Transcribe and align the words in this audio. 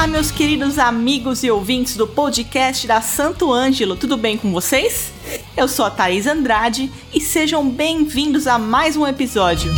Olá, 0.00 0.06
meus 0.06 0.30
queridos 0.30 0.78
amigos 0.78 1.44
e 1.44 1.50
ouvintes 1.50 1.94
do 1.94 2.08
podcast 2.08 2.86
da 2.86 3.02
Santo 3.02 3.52
Ângelo, 3.52 3.94
tudo 3.94 4.16
bem 4.16 4.34
com 4.34 4.50
vocês? 4.50 5.12
Eu 5.54 5.68
sou 5.68 5.84
a 5.84 5.90
Thaís 5.90 6.26
Andrade 6.26 6.90
e 7.12 7.20
sejam 7.20 7.68
bem-vindos 7.68 8.46
a 8.46 8.58
mais 8.58 8.96
um 8.96 9.06
episódio. 9.06 9.70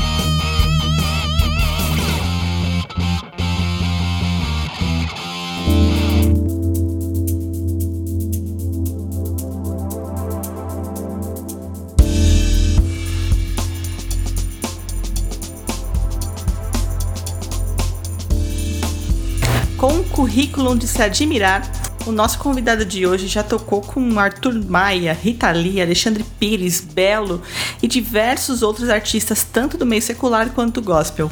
Currículo 20.32 20.74
de 20.74 20.88
se 20.88 21.02
admirar, 21.02 21.60
o 22.06 22.10
nosso 22.10 22.38
convidado 22.38 22.86
de 22.86 23.06
hoje 23.06 23.26
já 23.26 23.42
tocou 23.42 23.82
com 23.82 24.18
Arthur 24.18 24.54
Maia, 24.64 25.12
Rita 25.12 25.50
Lee, 25.50 25.78
Alexandre 25.78 26.24
Pires, 26.40 26.80
Belo 26.80 27.42
e 27.82 27.86
diversos 27.86 28.62
outros 28.62 28.88
artistas, 28.88 29.44
tanto 29.44 29.76
do 29.76 29.84
meio 29.84 30.00
secular 30.00 30.48
quanto 30.48 30.80
gospel. 30.80 31.30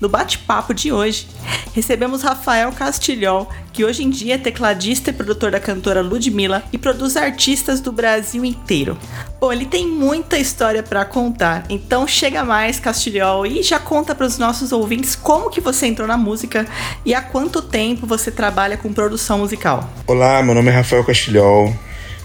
No 0.00 0.08
bate-papo 0.08 0.72
de 0.72 0.90
hoje, 0.90 1.26
recebemos 1.74 2.22
Rafael 2.22 2.72
Castilhol, 2.72 3.50
que 3.70 3.84
hoje 3.84 4.02
em 4.02 4.08
dia 4.08 4.36
é 4.36 4.38
tecladista 4.38 5.10
e 5.10 5.12
produtor 5.12 5.50
da 5.50 5.60
cantora 5.60 6.00
Ludmilla 6.00 6.62
e 6.72 6.78
produz 6.78 7.18
artistas 7.18 7.82
do 7.82 7.92
Brasil 7.92 8.42
inteiro. 8.42 8.96
Bom, 9.38 9.52
ele 9.52 9.66
tem 9.66 9.86
muita 9.86 10.38
história 10.38 10.82
para 10.82 11.04
contar, 11.04 11.66
então 11.68 12.08
chega 12.08 12.42
mais, 12.42 12.80
Castilhol, 12.80 13.46
e 13.46 13.62
já 13.62 13.78
conta 13.78 14.14
para 14.14 14.24
os 14.24 14.38
nossos 14.38 14.72
ouvintes 14.72 15.14
como 15.14 15.50
que 15.50 15.60
você 15.60 15.86
entrou 15.86 16.08
na 16.08 16.16
música 16.16 16.66
e 17.04 17.14
há 17.14 17.20
quanto 17.20 17.60
tempo 17.60 18.06
você 18.06 18.30
trabalha 18.30 18.78
com 18.78 18.94
produção 18.94 19.40
musical. 19.40 19.92
Olá, 20.06 20.42
meu 20.42 20.54
nome 20.54 20.70
é 20.70 20.74
Rafael 20.76 21.04
Castilhol, 21.04 21.76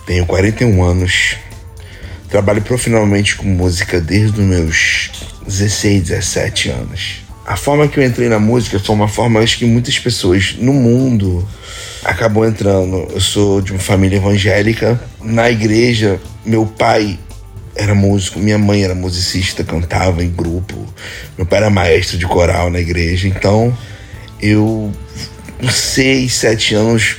tenho 0.06 0.26
41 0.26 0.82
anos, 0.82 1.36
trabalho 2.30 2.62
profissionalmente 2.62 3.36
com 3.36 3.48
música 3.48 4.00
desde 4.00 4.40
os 4.40 4.46
meus 4.46 5.12
16, 5.46 6.04
17 6.04 6.70
anos. 6.70 7.25
A 7.46 7.56
forma 7.56 7.88
que 7.88 8.00
eu 8.00 8.04
entrei 8.04 8.28
na 8.28 8.40
música 8.40 8.80
foi 8.80 8.96
uma 8.96 9.08
forma 9.08 9.40
acho 9.40 9.60
que 9.60 9.66
muitas 9.66 10.00
pessoas 10.00 10.56
no 10.58 10.74
mundo 10.74 11.48
acabou 12.04 12.44
entrando. 12.44 13.08
Eu 13.14 13.22
sou 13.22 13.62
de 13.62 13.72
uma 13.72 13.80
família 13.80 14.18
evangélica. 14.18 15.00
Na 15.22 15.52
igreja, 15.52 16.20
meu 16.44 16.66
pai 16.66 17.20
era 17.76 17.94
músico, 17.94 18.40
minha 18.40 18.58
mãe 18.58 18.84
era 18.84 18.96
musicista, 18.96 19.64
cantava 19.64 20.24
em 20.24 20.30
grupo. 20.30 20.76
Meu 21.38 21.46
pai 21.46 21.60
era 21.60 21.70
maestro 21.70 22.18
de 22.18 22.26
coral 22.26 22.72
na 22.72 22.80
igreja. 22.80 23.28
Então, 23.28 23.78
eu 24.42 24.92
com 25.60 25.70
seis, 25.70 26.34
sete 26.34 26.74
anos 26.74 27.18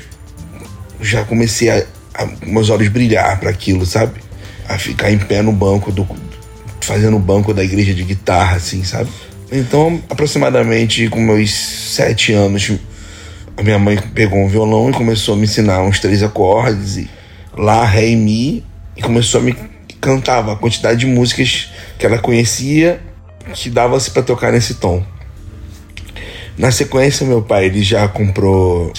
já 1.00 1.24
comecei 1.24 1.70
a, 1.70 1.84
a 2.14 2.26
meus 2.44 2.68
olhos 2.68 2.88
brilhar 2.88 3.38
para 3.38 3.50
aquilo, 3.50 3.86
sabe? 3.86 4.20
A 4.68 4.76
ficar 4.76 5.10
em 5.10 5.18
pé 5.18 5.40
no 5.40 5.52
banco 5.52 5.92
do 5.92 6.06
fazendo 6.80 7.16
o 7.16 7.20
banco 7.20 7.52
da 7.52 7.64
igreja 7.64 7.92
de 7.92 8.04
guitarra, 8.04 8.56
assim, 8.56 8.84
sabe? 8.84 9.10
Então, 9.50 10.02
aproximadamente 10.10 11.08
com 11.08 11.20
meus 11.20 11.50
sete 11.50 12.32
anos, 12.32 12.72
a 13.56 13.62
minha 13.62 13.78
mãe 13.78 13.96
pegou 13.96 14.38
um 14.38 14.48
violão 14.48 14.90
e 14.90 14.92
começou 14.92 15.34
a 15.34 15.36
me 15.36 15.44
ensinar 15.44 15.82
uns 15.82 16.00
três 16.00 16.22
acordes, 16.22 16.96
e 16.96 17.10
Lá, 17.56 17.86
Ré 17.86 18.10
e 18.10 18.16
Mi, 18.16 18.64
e 18.94 19.00
começou 19.00 19.40
a 19.40 19.42
me 19.42 19.56
cantava 19.98 20.52
a 20.52 20.56
quantidade 20.56 21.00
de 21.00 21.06
músicas 21.06 21.70
que 21.98 22.04
ela 22.04 22.18
conhecia 22.18 23.00
que 23.54 23.70
dava-se 23.70 24.10
para 24.10 24.22
tocar 24.22 24.52
nesse 24.52 24.74
tom. 24.74 25.02
Na 26.58 26.70
sequência, 26.70 27.26
meu 27.26 27.42
pai 27.42 27.66
ele 27.66 27.82
já 27.82 28.06
comprou, 28.08 28.92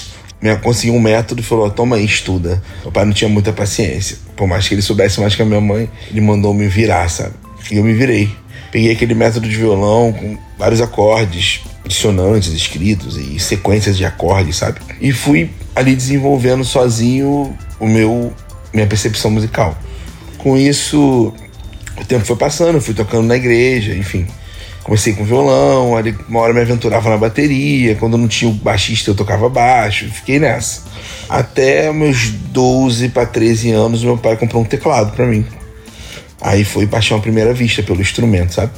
conseguiu 0.64 0.96
um 0.96 1.00
método 1.00 1.42
e 1.42 1.44
falou: 1.44 1.70
toma 1.70 1.98
aí, 1.98 2.06
estuda. 2.06 2.62
Meu 2.82 2.92
pai 2.92 3.06
não 3.06 3.14
tinha 3.14 3.30
muita 3.30 3.54
paciência, 3.54 4.18
por 4.36 4.48
mais 4.48 4.68
que 4.68 4.74
ele 4.74 4.82
soubesse 4.82 5.20
mais 5.20 5.36
que 5.36 5.42
a 5.42 5.46
minha 5.46 5.62
mãe, 5.62 5.90
ele 6.10 6.22
mandou 6.22 6.54
me 6.54 6.68
virar, 6.68 7.10
sabe? 7.10 7.34
E 7.72 7.78
eu 7.78 7.84
me 7.84 7.94
virei. 7.94 8.30
Peguei 8.78 8.92
aquele 8.92 9.16
método 9.16 9.50
de 9.50 9.56
violão 9.56 10.14
com 10.14 10.38
vários 10.56 10.82
acordes, 10.82 11.62
dissonantes 11.84 12.54
escritos 12.54 13.18
e 13.18 13.40
sequências 13.40 13.98
de 13.98 14.06
acordes, 14.06 14.58
sabe? 14.58 14.80
E 15.02 15.12
fui 15.12 15.50
ali 15.76 15.96
desenvolvendo 15.96 16.64
sozinho 16.64 17.58
o 17.80 17.88
meu 17.88 18.32
minha 18.72 18.86
percepção 18.86 19.32
musical. 19.32 19.76
Com 20.38 20.56
isso, 20.56 21.34
o 22.00 22.06
tempo 22.06 22.24
foi 22.24 22.36
passando, 22.36 22.80
fui 22.80 22.94
tocando 22.94 23.26
na 23.26 23.36
igreja, 23.36 23.96
enfim. 23.96 24.28
Comecei 24.84 25.14
com 25.14 25.26
violão, 25.26 25.98
ali 25.98 26.16
uma 26.30 26.42
hora 26.42 26.54
me 26.54 26.62
aventurava 26.62 27.10
na 27.10 27.18
bateria, 27.18 27.96
quando 27.96 28.16
não 28.16 28.28
tinha 28.28 28.52
o 28.52 28.54
baixista 28.54 29.10
eu 29.10 29.16
tocava 29.16 29.50
baixo, 29.50 30.08
fiquei 30.12 30.38
nessa. 30.38 30.84
Até 31.28 31.92
meus 31.92 32.30
12 32.30 33.10
para 33.10 33.26
13 33.26 33.72
anos, 33.72 34.04
meu 34.04 34.20
pai 34.20 34.38
comprou 34.38 34.62
um 34.62 34.66
teclado 34.66 35.14
para 35.14 35.26
mim. 35.26 35.44
Aí 36.42 36.64
foi 36.64 36.86
paixão 36.88 37.18
à 37.18 37.22
primeira 37.22 37.54
vista 37.54 37.82
pelo 37.82 38.02
instrumento, 38.02 38.54
sabe? 38.54 38.72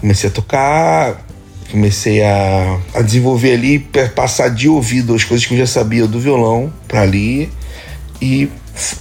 Comecei 0.00 0.28
a 0.28 0.32
tocar, 0.32 1.26
comecei 1.70 2.22
a, 2.22 2.78
a 2.94 3.02
desenvolver 3.02 3.54
ali, 3.54 3.78
passar 4.14 4.48
de 4.48 4.68
ouvido 4.68 5.14
as 5.14 5.24
coisas 5.24 5.46
que 5.46 5.54
eu 5.54 5.58
já 5.58 5.66
sabia 5.66 6.06
do 6.06 6.20
violão 6.20 6.72
para 6.86 7.02
ali 7.02 7.50
e 8.20 8.48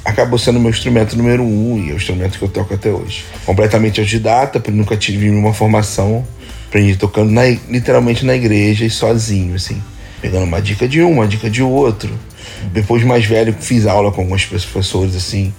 acabou 0.03 0.40
sendo 0.40 0.59
meu 0.59 0.69
instrumento 0.69 1.16
número 1.16 1.44
um 1.44 1.84
e 1.84 1.91
é 1.91 1.94
o 1.94 1.97
instrumento 1.97 2.38
que 2.38 2.44
eu 2.44 2.50
toco 2.50 2.73
até 2.73 2.90
hoje. 2.90 3.25
Completamente 3.45 4.00
autodidata, 4.00 4.59
porque 4.59 4.75
nunca 4.75 4.97
tive 4.97 5.29
nenhuma 5.29 5.53
formação, 5.53 6.25
aprendi 6.68 6.95
tocando 6.95 7.31
na, 7.31 7.44
literalmente 7.69 8.25
na 8.25 8.35
igreja 8.35 8.85
e 8.85 8.89
sozinho, 8.89 9.56
assim, 9.56 9.81
pegando 10.22 10.45
uma 10.45 10.62
dica 10.62 10.88
de 10.88 11.01
um, 11.01 11.12
uma 11.12 11.28
dica 11.28 11.50
de 11.50 11.62
outro. 11.62 12.18
Depois 12.72 13.03
mais 13.03 13.25
velho, 13.25 13.56
fiz 13.59 13.85
aula 13.85 14.12
com 14.12 14.22
alguns 14.22 14.45
professores 14.45 15.16
assim, 15.16 15.53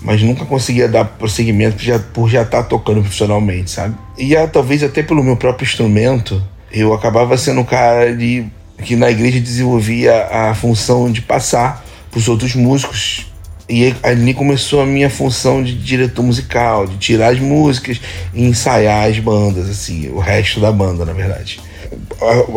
mas 0.00 0.22
nunca 0.22 0.44
conseguia 0.44 0.86
dar 0.86 1.04
prosseguimento 1.04 1.82
já, 1.82 1.98
por 1.98 2.28
já 2.28 2.42
estar 2.42 2.62
tá 2.62 2.68
tocando 2.68 3.00
profissionalmente, 3.00 3.70
sabe? 3.70 3.94
E 4.18 4.34
talvez 4.48 4.82
até 4.82 5.02
pelo 5.02 5.24
meu 5.24 5.36
próprio 5.36 5.64
instrumento, 5.64 6.42
eu 6.70 6.92
acabava 6.92 7.36
sendo 7.36 7.60
um 7.60 7.64
cara 7.64 8.14
de, 8.14 8.44
que 8.82 8.96
na 8.96 9.10
igreja 9.10 9.40
desenvolvia 9.40 10.26
a 10.26 10.54
função 10.54 11.10
de 11.10 11.22
passar 11.22 11.84
para 12.10 12.18
os 12.18 12.28
outros 12.28 12.54
músicos. 12.54 13.26
E 13.66 13.94
ali 14.02 14.34
começou 14.34 14.82
a 14.82 14.86
minha 14.86 15.08
função 15.08 15.62
de 15.62 15.74
diretor 15.74 16.22
musical, 16.22 16.86
de 16.86 16.98
tirar 16.98 17.32
as 17.32 17.40
músicas 17.40 17.98
e 18.34 18.44
ensaiar 18.44 19.08
as 19.08 19.18
bandas, 19.18 19.70
assim, 19.70 20.10
o 20.10 20.18
resto 20.18 20.60
da 20.60 20.70
banda, 20.70 21.04
na 21.04 21.14
verdade. 21.14 21.60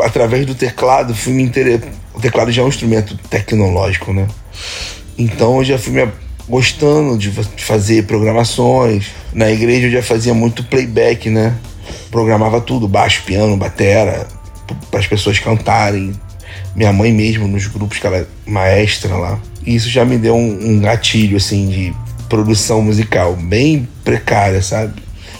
Através 0.04 0.46
do 0.46 0.56
teclado, 0.56 1.16
fui 1.16 1.34
me 1.34 1.44
interessar. 1.44 1.90
O 2.14 2.20
teclado 2.20 2.52
já 2.52 2.62
é 2.62 2.66
um 2.66 2.70
instrumento 2.70 3.18
tecnológico, 3.30 4.12
né? 4.14 4.28
Então 5.18 5.58
eu 5.58 5.64
já 5.64 5.78
fui 5.78 5.94
me 5.94 6.08
gostando 6.48 7.18
de 7.18 7.32
fazer 7.58 8.04
programações. 8.04 9.08
Na 9.34 9.52
igreja 9.52 9.88
eu 9.88 9.92
já 9.92 10.02
fazia 10.02 10.34
muito 10.34 10.64
playback, 10.64 11.30
né? 11.30 11.56
Programava 12.10 12.62
tudo, 12.62 12.88
baixo, 12.88 13.24
piano, 13.24 13.56
batera, 13.58 14.28
para 14.90 15.00
as 15.00 15.08
pessoas 15.08 15.40
cantarem. 15.40 16.14
Minha 16.76 16.94
mãe 16.94 17.12
mesmo 17.12 17.48
nos 17.48 17.68
grupos 17.68 18.00
que 18.00 18.08
ela 18.08 18.18
é 18.18 18.26
maestra 18.46 19.16
lá. 19.16 19.40
E 19.66 19.76
isso 19.76 19.90
já 19.90 20.06
me 20.06 20.18
deu 20.18 20.36
um, 20.36 20.72
um 20.72 20.80
gatilho 20.80 21.38
assim 21.38 21.68
de 21.68 21.94
produção 22.30 22.82
musical 22.82 23.36
bem 23.36 23.88
precária, 24.04 24.62
sabe? 24.62 24.94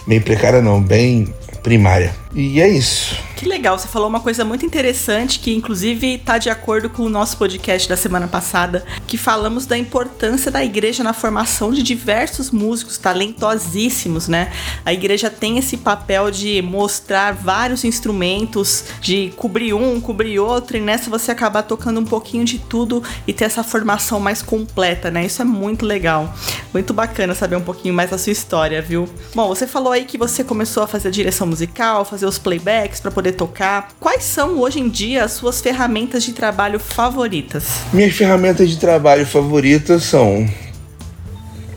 Bem 0.06 0.20
precária 0.20 0.60
não, 0.60 0.82
bem 0.82 1.32
primária. 1.62 2.14
E 2.34 2.60
é 2.60 2.68
isso. 2.68 3.16
Que 3.36 3.48
legal, 3.48 3.78
você 3.78 3.86
falou 3.86 4.08
uma 4.08 4.20
coisa 4.20 4.44
muito 4.44 4.66
interessante 4.66 5.38
que 5.38 5.54
inclusive 5.54 6.14
está 6.14 6.38
de 6.38 6.50
acordo 6.50 6.90
com 6.90 7.04
o 7.04 7.08
nosso 7.08 7.36
podcast 7.36 7.88
da 7.88 7.96
semana 7.96 8.26
passada, 8.26 8.84
que 9.06 9.16
falamos 9.16 9.64
da 9.64 9.78
importância 9.78 10.50
da 10.50 10.64
igreja 10.64 11.04
na 11.04 11.12
formação 11.12 11.72
de 11.72 11.82
diversos 11.82 12.50
músicos 12.50 12.98
talentosíssimos, 12.98 14.28
né? 14.28 14.52
A 14.84 14.92
igreja 14.92 15.30
tem 15.30 15.56
esse 15.56 15.76
papel 15.76 16.30
de 16.30 16.60
mostrar 16.60 17.32
vários 17.32 17.84
instrumentos, 17.84 18.84
de 19.00 19.32
cobrir 19.36 19.72
um, 19.72 20.00
cobrir 20.00 20.40
outro, 20.40 20.76
e 20.76 20.80
nessa 20.80 21.08
você 21.08 21.30
acabar 21.30 21.62
tocando 21.62 22.00
um 22.00 22.04
pouquinho 22.04 22.44
de 22.44 22.58
tudo 22.58 23.02
e 23.26 23.32
ter 23.32 23.44
essa 23.44 23.62
formação 23.62 24.18
mais 24.18 24.42
completa, 24.42 25.10
né? 25.10 25.24
Isso 25.24 25.40
é 25.40 25.44
muito 25.44 25.86
legal. 25.86 26.34
Muito 26.72 26.92
bacana 26.92 27.34
saber 27.34 27.56
um 27.56 27.62
pouquinho 27.62 27.94
mais 27.94 28.10
da 28.10 28.18
sua 28.18 28.32
história, 28.32 28.82
viu? 28.82 29.08
Bom, 29.34 29.48
você 29.48 29.66
falou 29.66 29.92
aí 29.92 30.04
que 30.04 30.18
você 30.18 30.42
começou 30.42 30.82
a 30.82 30.86
fazer 30.88 31.10
direção 31.10 31.46
musical, 31.46 32.04
fazer 32.04 32.17
os 32.26 32.38
playbacks 32.38 33.00
para 33.00 33.10
poder 33.10 33.32
tocar. 33.32 33.88
Quais 34.00 34.24
são 34.24 34.58
hoje 34.58 34.80
em 34.80 34.88
dia 34.88 35.24
as 35.24 35.32
suas 35.32 35.60
ferramentas 35.60 36.22
de 36.22 36.32
trabalho 36.32 36.78
favoritas? 36.78 37.64
Minhas 37.92 38.14
ferramentas 38.14 38.70
de 38.70 38.76
trabalho 38.76 39.26
favoritas 39.26 40.04
são 40.04 40.48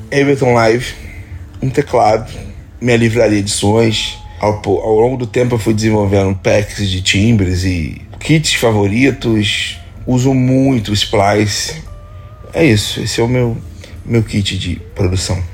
Ableton 0.06 0.54
Live, 0.54 0.94
um 1.62 1.70
teclado, 1.70 2.32
minha 2.80 2.98
livraria 2.98 3.42
de 3.42 3.52
sons. 3.52 4.18
Ao, 4.40 4.62
ao 4.66 5.00
longo 5.00 5.18
do 5.18 5.28
tempo 5.28 5.56
eu 5.56 5.60
fui 5.60 5.74
desenvolvendo 5.74 6.36
packs 6.36 6.90
de 6.90 7.02
timbres 7.02 7.64
e 7.64 8.02
kits 8.20 8.54
favoritos. 8.54 9.80
Uso 10.06 10.34
muito 10.34 10.90
o 10.90 10.94
Splice. 10.94 11.84
É 12.54 12.66
isso, 12.66 13.00
esse 13.00 13.22
é 13.22 13.24
o 13.24 13.28
meu, 13.28 13.56
meu 14.06 14.24
kit 14.24 14.58
de 14.58 14.76
produção. 14.96 15.51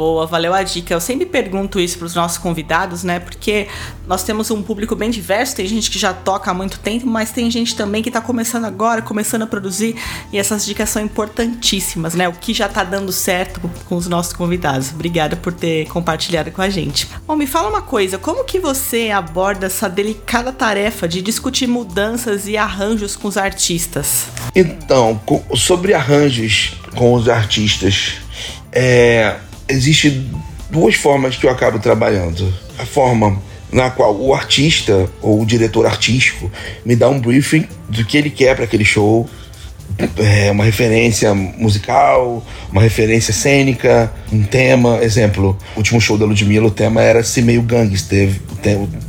Boa, 0.00 0.26
valeu 0.26 0.54
a 0.54 0.62
dica. 0.62 0.94
Eu 0.94 1.00
sempre 1.00 1.26
pergunto 1.26 1.78
isso 1.78 1.98
para 1.98 2.06
os 2.06 2.14
nossos 2.14 2.38
convidados, 2.38 3.04
né? 3.04 3.20
Porque 3.20 3.68
nós 4.06 4.22
temos 4.22 4.50
um 4.50 4.62
público 4.62 4.96
bem 4.96 5.10
diverso, 5.10 5.56
tem 5.56 5.66
gente 5.66 5.90
que 5.90 5.98
já 5.98 6.14
toca 6.14 6.50
há 6.50 6.54
muito 6.54 6.78
tempo, 6.78 7.06
mas 7.06 7.32
tem 7.32 7.50
gente 7.50 7.76
também 7.76 8.02
que 8.02 8.08
está 8.08 8.18
começando 8.18 8.64
agora, 8.64 9.02
começando 9.02 9.42
a 9.42 9.46
produzir, 9.46 9.94
e 10.32 10.38
essas 10.38 10.64
dicas 10.64 10.88
são 10.88 11.02
importantíssimas, 11.02 12.14
né? 12.14 12.26
O 12.26 12.32
que 12.32 12.54
já 12.54 12.64
está 12.64 12.82
dando 12.82 13.12
certo 13.12 13.60
com 13.84 13.94
os 13.94 14.06
nossos 14.06 14.32
convidados. 14.32 14.90
Obrigada 14.90 15.36
por 15.36 15.52
ter 15.52 15.86
compartilhado 15.88 16.50
com 16.50 16.62
a 16.62 16.70
gente. 16.70 17.06
Bom, 17.26 17.36
me 17.36 17.46
fala 17.46 17.68
uma 17.68 17.82
coisa, 17.82 18.16
como 18.16 18.42
que 18.42 18.58
você 18.58 19.10
aborda 19.10 19.66
essa 19.66 19.86
delicada 19.86 20.50
tarefa 20.50 21.06
de 21.06 21.20
discutir 21.20 21.66
mudanças 21.66 22.48
e 22.48 22.56
arranjos 22.56 23.16
com 23.16 23.28
os 23.28 23.36
artistas? 23.36 24.28
Então, 24.56 25.20
sobre 25.54 25.92
arranjos 25.92 26.72
com 26.96 27.12
os 27.12 27.28
artistas, 27.28 28.14
é, 28.72 29.36
existe 29.70 30.26
duas 30.70 30.94
formas 30.94 31.36
que 31.36 31.46
eu 31.46 31.50
acabo 31.50 31.78
trabalhando. 31.78 32.52
A 32.78 32.86
forma 32.86 33.40
na 33.72 33.90
qual 33.90 34.16
o 34.16 34.34
artista 34.34 35.08
ou 35.22 35.42
o 35.42 35.46
diretor 35.46 35.86
artístico 35.86 36.50
me 36.84 36.96
dá 36.96 37.08
um 37.08 37.20
briefing 37.20 37.66
do 37.88 38.04
que 38.04 38.16
ele 38.16 38.30
quer 38.30 38.56
para 38.56 38.64
aquele 38.64 38.84
show, 38.84 39.28
é, 40.16 40.50
uma 40.50 40.64
referência 40.64 41.34
musical, 41.34 42.44
uma 42.70 42.80
referência 42.80 43.32
cênica, 43.32 44.12
um 44.32 44.42
tema. 44.42 44.98
Exemplo, 45.02 45.56
o 45.74 45.78
último 45.78 46.00
show 46.00 46.16
da 46.16 46.24
Ludmilla, 46.24 46.66
o 46.66 46.70
tema 46.70 47.02
era 47.02 47.22
ser 47.22 47.42
meio 47.42 47.62
gangster. 47.62 48.30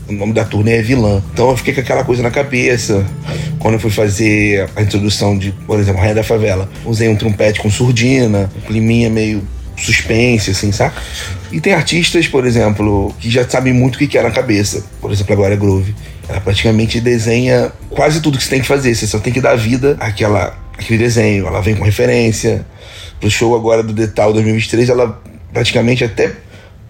O, 0.08 0.14
nome 0.14 0.34
da 0.34 0.44
turnê 0.44 0.78
é 0.78 0.82
vilã. 0.82 1.22
Então 1.34 1.50
eu 1.50 1.58
fiquei 1.58 1.74
com 1.74 1.82
aquela 1.82 2.04
coisa 2.04 2.24
na 2.24 2.32
cabeça. 2.32 3.06
Quando 3.60 3.76
eu 3.76 3.80
fui 3.80 3.92
fazer 3.92 4.70
a 4.76 4.82
introdução 4.82 5.38
de, 5.38 5.52
por 5.52 5.80
exemplo, 5.80 6.00
Rainha 6.02 6.16
da 6.16 6.24
Favela, 6.24 6.70
usei 6.86 7.08
um 7.08 7.16
trompete 7.16 7.62
com 7.62 7.70
surdina, 7.70 8.50
um 8.58 8.62
climinha 8.62 9.10
meio 9.10 9.44
suspense, 9.78 10.52
assim, 10.52 10.72
saca? 10.72 11.02
E 11.52 11.60
tem 11.60 11.74
artistas, 11.74 12.28
por 12.28 12.46
exemplo, 12.46 13.14
que 13.20 13.30
já 13.30 13.48
sabem 13.48 13.74
muito 13.74 13.96
o 13.96 13.98
que 14.00 14.08
quer 14.08 14.24
na 14.24 14.32
cabeça. 14.32 14.84
Por 15.00 15.12
exemplo, 15.12 15.34
agora 15.34 15.54
é 15.54 15.58
Groove. 15.58 15.94
Ela 16.28 16.40
praticamente 16.40 17.02
desenha 17.02 17.72
quase 17.90 18.22
tudo 18.22 18.38
que 18.38 18.44
você 18.44 18.50
tem 18.52 18.62
que 18.62 18.68
fazer. 18.68 18.96
Você 18.96 19.06
só 19.08 19.20
tem 19.20 19.34
que 19.34 19.42
dar 19.42 19.56
vida 19.56 19.98
àquela, 20.00 20.58
àquele 20.78 20.98
desenho. 20.98 21.46
Ela 21.46 21.62
vem 21.62 21.76
com 21.76 21.84
referência. 21.84 22.66
Pro 23.20 23.30
show 23.30 23.56
agora 23.56 23.84
do 23.84 23.94
Detal 23.94 24.34
2023, 24.34 24.90
ela 24.90 25.22
praticamente 25.54 26.04
até 26.04 26.32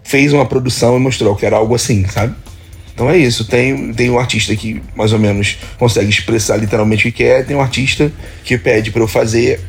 fez 0.03 0.31
uma 0.31 0.45
produção 0.45 0.95
e 0.95 0.99
mostrou 0.99 1.35
que 1.35 1.45
era 1.45 1.57
algo 1.57 1.75
assim, 1.75 2.05
sabe? 2.07 2.35
Então 2.93 3.09
é 3.09 3.17
isso. 3.17 3.45
Tem, 3.45 3.93
tem 3.93 4.09
um 4.09 4.19
artista 4.19 4.55
que 4.55 4.81
mais 4.95 5.11
ou 5.11 5.19
menos 5.19 5.57
consegue 5.77 6.09
expressar 6.09 6.57
literalmente 6.57 7.07
o 7.07 7.11
que 7.11 7.23
quer, 7.23 7.45
tem 7.45 7.55
um 7.55 7.61
artista 7.61 8.11
que 8.43 8.57
pede 8.57 8.91
para 8.91 9.01
eu 9.01 9.07
fazer 9.07 9.59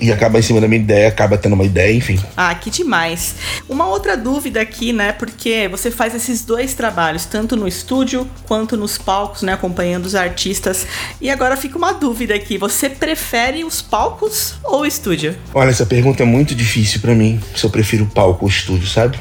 e 0.00 0.10
acaba 0.10 0.38
em 0.38 0.42
cima 0.42 0.60
da 0.60 0.66
minha 0.66 0.80
ideia, 0.80 1.08
acaba 1.08 1.36
tendo 1.36 1.52
uma 1.52 1.64
ideia, 1.64 1.94
enfim. 1.94 2.18
Ah, 2.36 2.54
que 2.54 2.70
demais. 2.70 3.34
Uma 3.68 3.86
outra 3.86 4.16
dúvida 4.16 4.60
aqui, 4.60 4.92
né? 4.92 5.12
Porque 5.12 5.68
você 5.68 5.90
faz 5.90 6.14
esses 6.14 6.44
dois 6.44 6.74
trabalhos, 6.74 7.26
tanto 7.26 7.54
no 7.56 7.68
estúdio 7.68 8.26
quanto 8.46 8.76
nos 8.76 8.96
palcos, 8.96 9.42
né? 9.42 9.52
Acompanhando 9.52 10.06
os 10.06 10.14
artistas. 10.14 10.86
E 11.20 11.28
agora 11.28 11.56
fica 11.56 11.76
uma 11.76 11.92
dúvida 11.92 12.34
aqui: 12.34 12.56
você 12.56 12.88
prefere 12.88 13.62
os 13.64 13.82
palcos 13.82 14.54
ou 14.64 14.80
o 14.80 14.86
estúdio? 14.86 15.36
Olha, 15.52 15.70
essa 15.70 15.84
pergunta 15.84 16.22
é 16.22 16.26
muito 16.26 16.54
difícil 16.54 17.00
para 17.00 17.14
mim. 17.14 17.40
Se 17.54 17.64
eu 17.64 17.70
prefiro 17.70 18.06
palco 18.06 18.44
ou 18.44 18.48
estúdio, 18.48 18.86
sabe? 18.86 19.18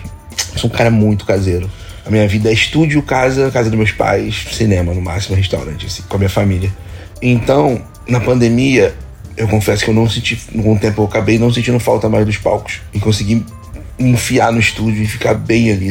Eu 0.53 0.59
sou 0.59 0.69
um 0.69 0.73
cara 0.73 0.89
muito 0.89 1.25
caseiro. 1.25 1.69
A 2.05 2.09
minha 2.09 2.27
vida 2.27 2.49
é 2.49 2.53
estúdio, 2.53 3.03
casa, 3.03 3.51
casa 3.51 3.69
dos 3.69 3.77
meus 3.77 3.91
pais, 3.91 4.47
cinema 4.51 4.93
no 4.93 5.01
máximo, 5.01 5.35
restaurante, 5.35 5.85
assim, 5.85 6.01
com 6.07 6.15
a 6.15 6.17
minha 6.17 6.29
família. 6.29 6.73
Então, 7.21 7.81
na 8.07 8.19
pandemia, 8.19 8.95
eu 9.39 9.47
confesso 9.47 9.85
que 9.85 9.89
eu 9.89 9.93
não 9.93 10.07
senti, 10.07 10.35
com 10.35 10.73
o 10.73 10.77
tempo 10.77 11.01
eu 11.01 11.05
acabei 11.05 11.39
não 11.39 11.51
sentindo 11.51 11.79
falta 11.79 12.09
mais 12.09 12.25
dos 12.25 12.37
palcos 12.37 12.81
e 12.93 12.99
consegui 12.99 13.45
me 13.97 14.11
enfiar 14.11 14.51
no 14.51 14.59
estúdio 14.59 15.01
e 15.01 15.07
ficar 15.07 15.33
bem 15.33 15.71
ali. 15.71 15.89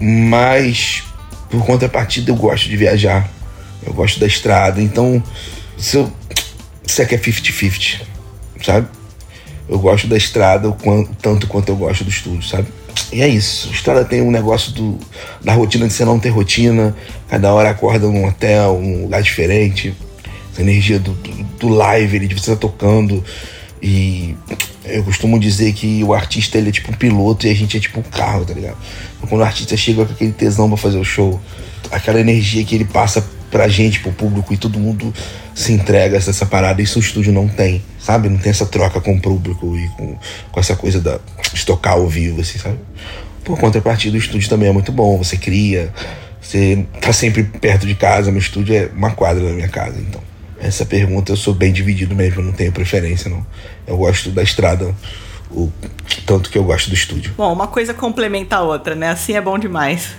Mas, 0.00 1.04
por 1.48 1.64
contrapartida, 1.64 2.32
eu 2.32 2.34
gosto 2.34 2.68
de 2.68 2.76
viajar, 2.76 3.30
eu 3.86 3.92
gosto 3.92 4.18
da 4.18 4.26
estrada, 4.26 4.82
então, 4.82 5.22
se 5.78 5.96
eu, 5.96 6.12
isso 6.84 7.00
aqui 7.00 7.14
é 7.14 7.18
50-50, 7.18 8.00
sabe? 8.64 8.88
Eu 9.68 9.78
gosto 9.78 10.08
da 10.08 10.16
estrada 10.16 10.68
o 10.68 10.72
quanto, 10.72 11.14
tanto 11.22 11.46
quanto 11.46 11.68
eu 11.68 11.76
gosto 11.76 12.02
do 12.02 12.10
estúdio, 12.10 12.42
sabe? 12.42 12.66
E 13.12 13.22
é 13.22 13.28
isso. 13.28 13.68
A 13.68 13.72
estrada 13.72 14.04
tem 14.04 14.22
um 14.22 14.30
negócio 14.32 14.72
do, 14.72 14.98
da 15.40 15.52
rotina 15.52 15.86
de 15.86 15.92
você 15.92 16.04
não 16.04 16.18
ter 16.18 16.30
rotina. 16.30 16.96
Cada 17.28 17.52
hora 17.54 17.70
acorda 17.70 18.08
num 18.08 18.26
hotel, 18.26 18.80
num 18.82 19.02
lugar 19.02 19.22
diferente 19.22 19.94
essa 20.52 20.62
energia 20.62 20.98
do, 20.98 21.12
do, 21.12 21.30
do 21.58 21.68
live, 21.68 22.16
ele 22.16 22.26
de 22.26 22.34
você 22.34 22.52
tá 22.52 22.56
tocando. 22.56 23.22
E 23.82 24.36
eu 24.84 25.02
costumo 25.04 25.38
dizer 25.38 25.72
que 25.72 26.04
o 26.04 26.12
artista 26.12 26.58
ele 26.58 26.68
é 26.68 26.72
tipo 26.72 26.90
um 26.90 26.94
piloto 26.94 27.46
e 27.46 27.50
a 27.50 27.54
gente 27.54 27.76
é 27.76 27.80
tipo 27.80 28.00
um 28.00 28.02
carro, 28.02 28.44
tá 28.44 28.52
ligado? 28.52 28.76
Então, 29.16 29.28
quando 29.28 29.40
o 29.40 29.44
artista 29.44 29.76
chega 29.76 30.04
com 30.04 30.12
aquele 30.12 30.32
tesão 30.32 30.68
pra 30.68 30.76
fazer 30.76 30.98
o 30.98 31.04
show, 31.04 31.40
aquela 31.90 32.20
energia 32.20 32.64
que 32.64 32.74
ele 32.74 32.84
passa 32.84 33.24
pra 33.50 33.68
gente, 33.68 34.00
pro 34.00 34.12
público, 34.12 34.54
e 34.54 34.56
todo 34.56 34.78
mundo 34.78 35.12
se 35.54 35.72
entrega 35.72 36.16
a 36.16 36.18
essa 36.18 36.46
parada, 36.46 36.80
isso 36.80 36.98
o 36.98 37.02
estúdio 37.02 37.32
não 37.32 37.48
tem, 37.48 37.82
sabe? 37.98 38.28
Não 38.28 38.38
tem 38.38 38.50
essa 38.50 38.64
troca 38.64 39.00
com 39.00 39.14
o 39.14 39.20
público 39.20 39.76
e 39.76 39.88
com, 39.88 40.16
com 40.52 40.60
essa 40.60 40.76
coisa 40.76 41.00
da, 41.00 41.18
de 41.52 41.66
tocar 41.66 41.92
ao 41.92 42.08
vivo, 42.08 42.40
assim, 42.40 42.58
sabe? 42.58 42.78
Por 43.44 43.58
contrapartida, 43.58 44.16
o 44.16 44.20
estúdio 44.20 44.48
também 44.48 44.68
é 44.68 44.72
muito 44.72 44.92
bom, 44.92 45.18
você 45.18 45.36
cria, 45.36 45.92
você 46.40 46.86
tá 47.00 47.12
sempre 47.12 47.42
perto 47.42 47.86
de 47.86 47.94
casa, 47.94 48.30
meu 48.30 48.40
estúdio 48.40 48.74
é 48.74 48.88
uma 48.94 49.10
quadra 49.10 49.42
da 49.42 49.52
minha 49.52 49.68
casa, 49.68 49.98
então. 49.98 50.29
Essa 50.60 50.84
pergunta 50.84 51.32
eu 51.32 51.36
sou 51.36 51.54
bem 51.54 51.72
dividido 51.72 52.14
mesmo, 52.14 52.42
não 52.42 52.52
tenho 52.52 52.70
preferência 52.70 53.30
não. 53.30 53.44
Eu 53.86 53.96
gosto 53.96 54.30
da 54.30 54.42
estrada 54.42 54.94
o 55.50 55.70
tanto 56.24 56.48
que 56.48 56.56
eu 56.56 56.62
gosto 56.62 56.88
do 56.88 56.94
estúdio. 56.94 57.32
Bom, 57.36 57.52
uma 57.52 57.66
coisa 57.66 57.92
complementa 57.92 58.56
a 58.56 58.62
outra, 58.62 58.94
né? 58.94 59.10
Assim 59.10 59.34
é 59.34 59.40
bom 59.40 59.58
demais. 59.58 60.10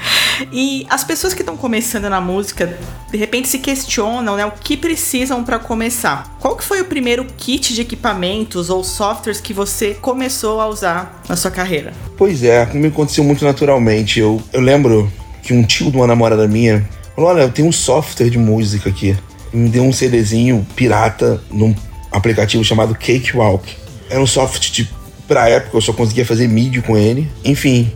e 0.52 0.86
as 0.90 1.04
pessoas 1.04 1.32
que 1.32 1.42
estão 1.42 1.56
começando 1.56 2.08
na 2.08 2.20
música, 2.20 2.76
de 3.10 3.16
repente 3.16 3.48
se 3.48 3.58
questionam, 3.58 4.36
né, 4.36 4.44
o 4.44 4.50
que 4.50 4.76
precisam 4.76 5.44
para 5.44 5.58
começar. 5.58 6.36
Qual 6.40 6.56
que 6.56 6.64
foi 6.64 6.80
o 6.80 6.84
primeiro 6.84 7.24
kit 7.36 7.72
de 7.72 7.80
equipamentos 7.80 8.70
ou 8.70 8.82
softwares 8.82 9.40
que 9.40 9.52
você 9.52 9.94
começou 9.94 10.60
a 10.60 10.66
usar 10.66 11.22
na 11.28 11.36
sua 11.36 11.50
carreira? 11.50 11.92
Pois 12.16 12.42
é, 12.42 12.66
me 12.72 12.88
aconteceu 12.88 13.22
muito 13.22 13.44
naturalmente. 13.44 14.18
Eu, 14.18 14.42
eu 14.52 14.60
lembro 14.60 15.12
que 15.42 15.54
um 15.54 15.62
tio 15.62 15.90
de 15.90 15.96
uma 15.96 16.06
namorada 16.06 16.48
minha 16.48 16.86
falou: 17.14 17.30
"Olha, 17.30 17.42
eu 17.42 17.50
tenho 17.50 17.68
um 17.68 17.72
software 17.72 18.30
de 18.30 18.38
música 18.38 18.88
aqui" 18.90 19.16
me 19.52 19.68
deu 19.68 19.82
um 19.82 19.92
CDzinho 19.92 20.66
pirata 20.74 21.40
num 21.50 21.74
aplicativo 22.10 22.64
chamado 22.64 22.94
Cakewalk. 22.94 23.76
Era 24.08 24.20
um 24.20 24.26
software 24.26 24.70
de, 24.70 24.88
pra 25.26 25.48
época, 25.48 25.76
eu 25.76 25.80
só 25.80 25.92
conseguia 25.92 26.24
fazer 26.24 26.48
MIDI 26.48 26.82
com 26.82 26.96
ele. 26.96 27.30
Enfim, 27.44 27.92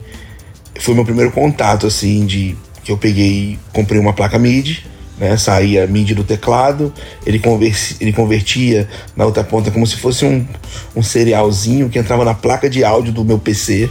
foi 0.81 0.95
meu 0.95 1.05
primeiro 1.05 1.31
contato, 1.31 1.87
assim, 1.87 2.27
de 2.27 2.57
que 2.83 2.93
eu 2.93 2.99
peguei, 2.99 3.59
comprei 3.73 3.99
uma 3.99 4.13
placa 4.13 4.39
MIDI, 4.39 4.85
né? 5.19 5.37
Saía 5.37 5.87
MIDI 5.87 6.15
do 6.15 6.25
teclado, 6.25 6.93
ele, 7.25 7.39
conversia, 7.39 7.97
ele 8.01 8.13
convertia 8.13 8.89
na 9.17 9.25
outra 9.25 9.43
ponta 9.43 9.71
como 9.71 9.87
se 9.87 9.97
fosse 9.97 10.25
um, 10.25 10.47
um 10.95 11.03
serialzinho 11.03 11.89
que 11.89 11.99
entrava 11.99 12.25
na 12.25 12.35
placa 12.35 12.69
de 12.69 12.85
áudio 12.85 13.13
do 13.13 13.25
meu 13.25 13.39
PC 13.39 13.89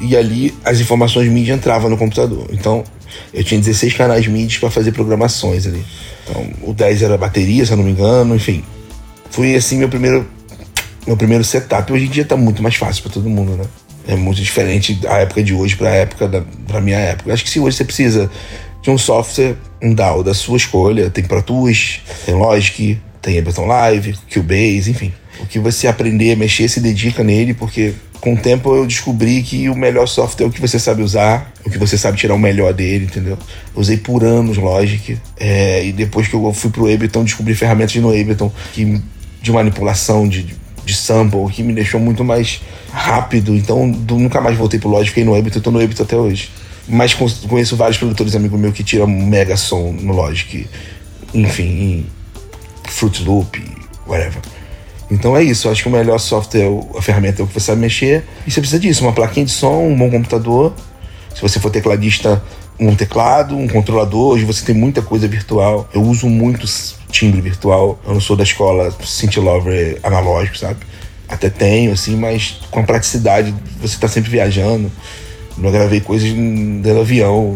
e 0.00 0.16
ali 0.16 0.54
as 0.64 0.80
informações 0.80 1.28
MIDI 1.28 1.52
entravam 1.52 1.90
no 1.90 1.96
computador. 1.96 2.46
Então, 2.52 2.84
eu 3.32 3.44
tinha 3.44 3.60
16 3.60 3.94
canais 3.94 4.26
MIDI 4.26 4.58
para 4.58 4.70
fazer 4.70 4.92
programações 4.92 5.66
ali. 5.66 5.84
Então, 6.24 6.48
o 6.62 6.72
10 6.72 7.02
era 7.02 7.16
bateria, 7.16 7.64
se 7.64 7.72
eu 7.72 7.76
não 7.76 7.84
me 7.84 7.92
engano, 7.92 8.34
enfim. 8.34 8.64
Foi 9.30 9.54
assim 9.54 9.78
meu 9.78 9.88
primeiro 9.88 10.26
meu 11.06 11.16
primeiro 11.16 11.44
setup. 11.44 11.92
Hoje 11.92 12.06
em 12.06 12.10
dia 12.10 12.24
tá 12.24 12.36
muito 12.36 12.62
mais 12.62 12.74
fácil 12.74 13.02
para 13.02 13.12
todo 13.12 13.30
mundo, 13.30 13.52
né? 13.52 13.64
É 14.08 14.16
muito 14.16 14.40
diferente 14.42 14.94
da 14.94 15.18
época 15.18 15.42
de 15.42 15.54
hoje 15.54 15.76
para 15.76 15.90
a 15.90 15.94
época 15.94 16.28
da 16.28 16.42
pra 16.66 16.80
minha 16.80 16.98
época. 16.98 17.32
Acho 17.32 17.44
que 17.44 17.50
se 17.50 17.60
hoje 17.60 17.76
você 17.76 17.84
precisa 17.84 18.30
de 18.82 18.90
um 18.90 18.98
software, 18.98 19.56
um 19.82 19.94
DAW 19.94 20.22
da 20.22 20.34
sua 20.34 20.56
escolha, 20.56 21.10
tem 21.10 21.24
Pro 21.24 21.42
Tools, 21.42 22.00
tem 22.24 22.34
Logic, 22.34 22.98
tem 23.20 23.38
Ableton 23.38 23.66
Live, 23.66 24.16
Cubase, 24.32 24.90
enfim. 24.90 25.12
O 25.40 25.46
que 25.46 25.58
você 25.58 25.86
aprender 25.86 26.32
a 26.32 26.36
mexer, 26.36 26.68
se 26.68 26.80
dedica 26.80 27.22
nele, 27.22 27.52
porque 27.52 27.94
com 28.20 28.34
o 28.34 28.36
tempo 28.36 28.74
eu 28.74 28.86
descobri 28.86 29.42
que 29.42 29.68
o 29.68 29.74
melhor 29.74 30.06
software 30.06 30.46
é 30.46 30.48
o 30.48 30.52
que 30.52 30.60
você 30.60 30.78
sabe 30.78 31.02
usar, 31.02 31.52
o 31.64 31.70
que 31.70 31.78
você 31.78 31.96
sabe 31.96 32.16
tirar 32.16 32.34
o 32.34 32.38
melhor 32.38 32.72
dele, 32.72 33.06
entendeu? 33.06 33.38
Eu 33.74 33.80
usei 33.80 33.96
por 33.96 34.24
anos 34.24 34.56
Logic, 34.56 35.18
é, 35.38 35.84
e 35.84 35.92
depois 35.92 36.26
que 36.26 36.34
eu 36.34 36.52
fui 36.52 36.70
pro 36.70 36.92
Ableton, 36.92 37.24
descobri 37.24 37.54
ferramentas 37.54 37.94
no 37.96 38.08
Ableton 38.08 38.50
que, 38.72 39.00
de 39.40 39.52
manipulação, 39.52 40.28
de, 40.28 40.46
de 40.84 40.94
sample, 40.94 41.46
que 41.50 41.62
me 41.62 41.72
deixou 41.72 42.00
muito 42.00 42.24
mais 42.24 42.60
rápido. 42.92 43.54
Então 43.54 43.86
nunca 43.86 44.40
mais 44.40 44.56
voltei 44.56 44.80
pro 44.80 44.88
Logic, 44.88 45.10
fiquei 45.10 45.24
no 45.24 45.34
Ableton, 45.34 45.60
tô 45.60 45.70
no 45.70 45.80
Ableton 45.80 46.02
até 46.02 46.16
hoje. 46.16 46.50
Mas 46.88 47.14
conheço 47.14 47.76
vários 47.76 47.98
produtores 47.98 48.34
amigos 48.36 48.58
meus 48.58 48.74
que 48.74 48.84
tiram 48.84 49.06
mega 49.06 49.56
som 49.56 49.92
no 49.92 50.12
Logic, 50.12 50.66
enfim, 51.34 52.06
Fruit 52.84 53.22
Loop, 53.24 53.62
whatever. 54.06 54.40
Então 55.10 55.36
é 55.36 55.42
isso, 55.42 55.68
eu 55.68 55.72
acho 55.72 55.82
que 55.82 55.88
o 55.88 55.92
melhor 55.92 56.18
software, 56.18 56.66
a 56.96 57.02
ferramenta 57.02 57.40
é 57.40 57.44
o 57.44 57.46
que 57.46 57.54
você 57.54 57.60
sabe 57.60 57.80
mexer. 57.80 58.24
E 58.46 58.50
você 58.50 58.60
precisa 58.60 58.80
disso, 58.80 59.04
uma 59.04 59.12
plaquinha 59.12 59.46
de 59.46 59.52
som, 59.52 59.86
um 59.86 59.96
bom 59.96 60.10
computador. 60.10 60.74
Se 61.34 61.40
você 61.40 61.60
for 61.60 61.70
tecladista, 61.70 62.42
um 62.78 62.94
teclado, 62.94 63.56
um 63.56 63.68
controlador. 63.68 64.34
Hoje 64.34 64.44
você 64.44 64.64
tem 64.64 64.74
muita 64.74 65.02
coisa 65.02 65.26
virtual. 65.26 65.88
Eu 65.92 66.02
uso 66.02 66.28
muito 66.28 66.66
timbre 67.10 67.40
virtual. 67.40 67.98
Eu 68.06 68.14
não 68.14 68.20
sou 68.20 68.36
da 68.36 68.42
escola 68.42 68.94
synth 69.04 69.36
lover 69.36 69.98
analógico, 70.02 70.58
sabe? 70.58 70.80
Até 71.28 71.50
tenho, 71.50 71.92
assim, 71.92 72.16
mas 72.16 72.60
com 72.70 72.80
a 72.80 72.82
praticidade, 72.82 73.54
você 73.80 73.98
tá 73.98 74.08
sempre 74.08 74.30
viajando. 74.30 74.90
Eu 75.60 75.70
gravei 75.70 76.00
coisas 76.00 76.30
dentro 76.30 76.94
do 76.94 77.00
avião. 77.00 77.54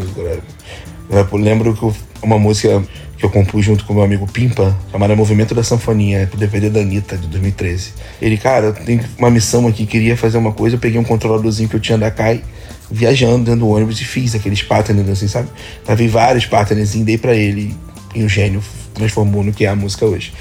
Eu 1.09 1.37
lembro 1.37 1.73
que 1.73 1.93
uma 2.21 2.37
música 2.37 2.83
que 3.17 3.25
eu 3.25 3.29
compus 3.29 3.63
junto 3.63 3.85
com 3.85 3.93
meu 3.93 4.03
amigo 4.03 4.25
Pimpa, 4.25 4.75
chamada 4.91 5.15
Movimento 5.15 5.53
da 5.53 5.63
Sanfoninha, 5.63 6.25
pro 6.25 6.39
DVD 6.39 6.69
da 6.69 6.79
Anitta, 6.79 7.17
de 7.17 7.27
2013. 7.27 7.93
Ele, 8.21 8.35
cara, 8.35 8.73
tem 8.73 8.99
uma 9.17 9.29
missão 9.29 9.67
aqui, 9.67 9.85
queria 9.85 10.17
fazer 10.17 10.37
uma 10.37 10.51
coisa, 10.51 10.75
eu 10.75 10.79
peguei 10.79 10.99
um 10.99 11.03
controladorzinho 11.03 11.69
que 11.69 11.75
eu 11.75 11.79
tinha 11.79 11.97
da 11.97 12.09
Kai, 12.09 12.43
viajando 12.89 13.45
dentro 13.45 13.59
do 13.61 13.69
ônibus 13.69 14.01
e 14.01 14.05
fiz 14.05 14.33
aqueles 14.33 14.63
patterns, 14.63 15.07
assim, 15.07 15.27
sabe? 15.27 15.49
Gravei 15.85 16.07
vários 16.07 16.45
patterns 16.45 16.95
e 16.95 17.03
dei 17.03 17.17
pra 17.17 17.35
ele, 17.35 17.75
e 18.15 18.23
o 18.23 18.29
gênio 18.29 18.61
transformou 18.93 19.43
no 19.43 19.53
que 19.53 19.65
é 19.65 19.69
a 19.69 19.75
música 19.75 20.05
hoje. 20.05 20.33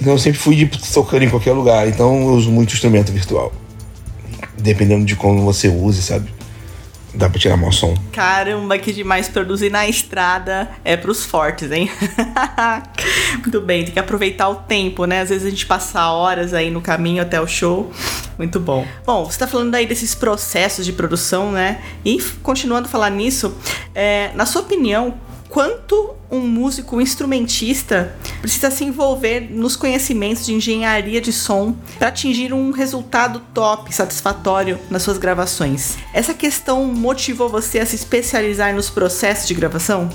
Então 0.00 0.12
eu 0.12 0.18
sempre 0.18 0.38
fui 0.38 0.68
tocando 0.92 1.24
em 1.24 1.30
qualquer 1.30 1.52
lugar, 1.52 1.88
então 1.88 2.20
eu 2.20 2.34
uso 2.34 2.50
muito 2.50 2.74
instrumento 2.74 3.12
virtual. 3.12 3.52
Dependendo 4.58 5.04
de 5.04 5.16
como 5.16 5.42
você 5.42 5.68
use, 5.68 6.02
sabe? 6.02 6.28
Dá 7.14 7.28
pra 7.28 7.38
tirar 7.38 7.56
mau 7.56 7.72
som. 7.72 7.96
Caramba, 8.12 8.78
que 8.78 8.92
demais 8.92 9.28
produzir 9.28 9.70
na 9.70 9.88
estrada 9.88 10.70
é 10.84 10.96
pros 10.96 11.24
fortes, 11.24 11.70
hein? 11.70 11.90
Muito 13.40 13.60
bem, 13.60 13.84
tem 13.84 13.92
que 13.92 13.98
aproveitar 13.98 14.48
o 14.48 14.56
tempo, 14.56 15.04
né? 15.06 15.20
Às 15.20 15.30
vezes 15.30 15.46
a 15.46 15.50
gente 15.50 15.66
passa 15.66 16.10
horas 16.10 16.54
aí 16.54 16.70
no 16.70 16.80
caminho 16.80 17.22
até 17.22 17.40
o 17.40 17.46
show. 17.46 17.90
Muito 18.38 18.60
bom. 18.60 18.86
Bom, 19.04 19.24
você 19.24 19.38
tá 19.38 19.46
falando 19.46 19.74
aí 19.74 19.86
desses 19.86 20.14
processos 20.14 20.86
de 20.86 20.92
produção, 20.92 21.50
né? 21.52 21.82
E 22.04 22.22
continuando 22.42 22.86
a 22.86 22.90
falar 22.90 23.10
nisso, 23.10 23.54
é, 23.94 24.30
na 24.34 24.46
sua 24.46 24.62
opinião, 24.62 25.14
quanto 25.50 26.14
um 26.30 26.40
músico 26.40 26.96
um 26.96 27.00
instrumentista 27.00 28.14
precisa 28.40 28.70
se 28.70 28.84
envolver 28.84 29.48
nos 29.50 29.74
conhecimentos 29.74 30.46
de 30.46 30.54
engenharia 30.54 31.20
de 31.20 31.32
som 31.32 31.74
para 31.98 32.08
atingir 32.08 32.54
um 32.54 32.70
resultado 32.70 33.42
top, 33.52 33.92
satisfatório 33.92 34.78
nas 34.88 35.02
suas 35.02 35.18
gravações. 35.18 35.98
Essa 36.14 36.32
questão 36.32 36.84
motivou 36.86 37.48
você 37.48 37.80
a 37.80 37.86
se 37.86 37.96
especializar 37.96 38.72
nos 38.74 38.88
processos 38.88 39.48
de 39.48 39.54
gravação? 39.54 40.08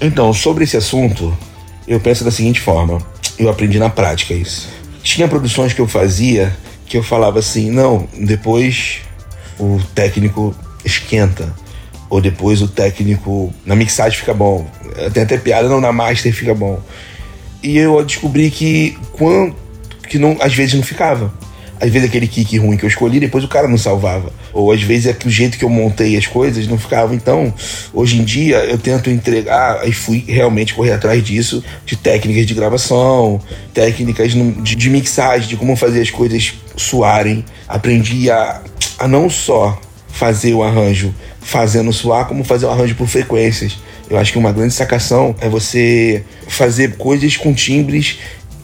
Então, 0.00 0.32
sobre 0.32 0.64
esse 0.64 0.76
assunto, 0.76 1.36
eu 1.86 1.98
penso 1.98 2.24
da 2.24 2.30
seguinte 2.30 2.60
forma: 2.60 2.98
eu 3.38 3.50
aprendi 3.50 3.78
na 3.78 3.90
prática 3.90 4.32
isso. 4.32 4.68
Tinha 5.02 5.26
produções 5.26 5.72
que 5.72 5.80
eu 5.80 5.88
fazia 5.88 6.56
que 6.86 6.96
eu 6.96 7.04
falava 7.04 7.38
assim, 7.38 7.70
não, 7.70 8.08
depois 8.18 9.02
o 9.60 9.80
técnico 9.94 10.52
esquenta 10.84 11.54
ou 12.10 12.20
depois 12.20 12.60
o 12.60 12.68
técnico 12.68 13.54
na 13.64 13.76
mixagem 13.76 14.18
fica 14.18 14.34
bom. 14.34 14.68
Tem 15.14 15.22
até 15.22 15.38
piada, 15.38 15.68
não, 15.68 15.80
na 15.80 15.92
master 15.92 16.34
fica 16.34 16.52
bom. 16.52 16.80
E 17.62 17.78
eu 17.78 18.04
descobri 18.04 18.50
que 18.50 18.98
quando 19.12 19.54
que 20.08 20.18
não, 20.18 20.36
às 20.40 20.52
vezes 20.52 20.74
não 20.74 20.82
ficava. 20.82 21.32
Às 21.80 21.88
vezes 21.88 22.08
aquele 22.08 22.26
kick 22.26 22.58
ruim 22.58 22.76
que 22.76 22.84
eu 22.84 22.88
escolhi, 22.88 23.20
depois 23.20 23.42
o 23.44 23.48
cara 23.48 23.66
não 23.66 23.78
salvava. 23.78 24.30
Ou 24.52 24.72
às 24.72 24.82
vezes 24.82 25.06
é 25.06 25.12
que 25.14 25.26
o 25.26 25.30
jeito 25.30 25.56
que 25.56 25.64
eu 25.64 25.70
montei 25.70 26.16
as 26.16 26.26
coisas 26.26 26.66
não 26.66 26.76
ficava. 26.76 27.14
Então, 27.14 27.54
hoje 27.94 28.18
em 28.18 28.24
dia 28.24 28.56
eu 28.64 28.76
tento 28.76 29.08
entregar 29.08 29.88
e 29.88 29.92
fui 29.92 30.22
realmente 30.26 30.74
correr 30.74 30.92
atrás 30.92 31.22
disso, 31.24 31.64
de 31.86 31.96
técnicas 31.96 32.44
de 32.44 32.52
gravação, 32.52 33.40
técnicas 33.72 34.32
de, 34.32 34.90
mixagem, 34.90 35.48
de 35.48 35.56
como 35.56 35.74
fazer 35.76 36.02
as 36.02 36.10
coisas 36.10 36.52
suarem. 36.76 37.44
Aprendi 37.66 38.30
a, 38.30 38.60
a 38.98 39.08
não 39.08 39.30
só 39.30 39.80
fazer 40.20 40.52
o 40.52 40.62
arranjo 40.62 41.14
fazendo 41.40 41.90
suar, 41.94 42.26
como 42.26 42.44
fazer 42.44 42.66
o 42.66 42.70
arranjo 42.70 42.94
por 42.94 43.08
frequências. 43.08 43.78
Eu 44.10 44.18
acho 44.18 44.30
que 44.30 44.38
uma 44.38 44.52
grande 44.52 44.74
sacação 44.74 45.34
é 45.40 45.48
você 45.48 46.22
fazer 46.46 46.98
coisas 46.98 47.38
com 47.38 47.54
timbres 47.54 48.18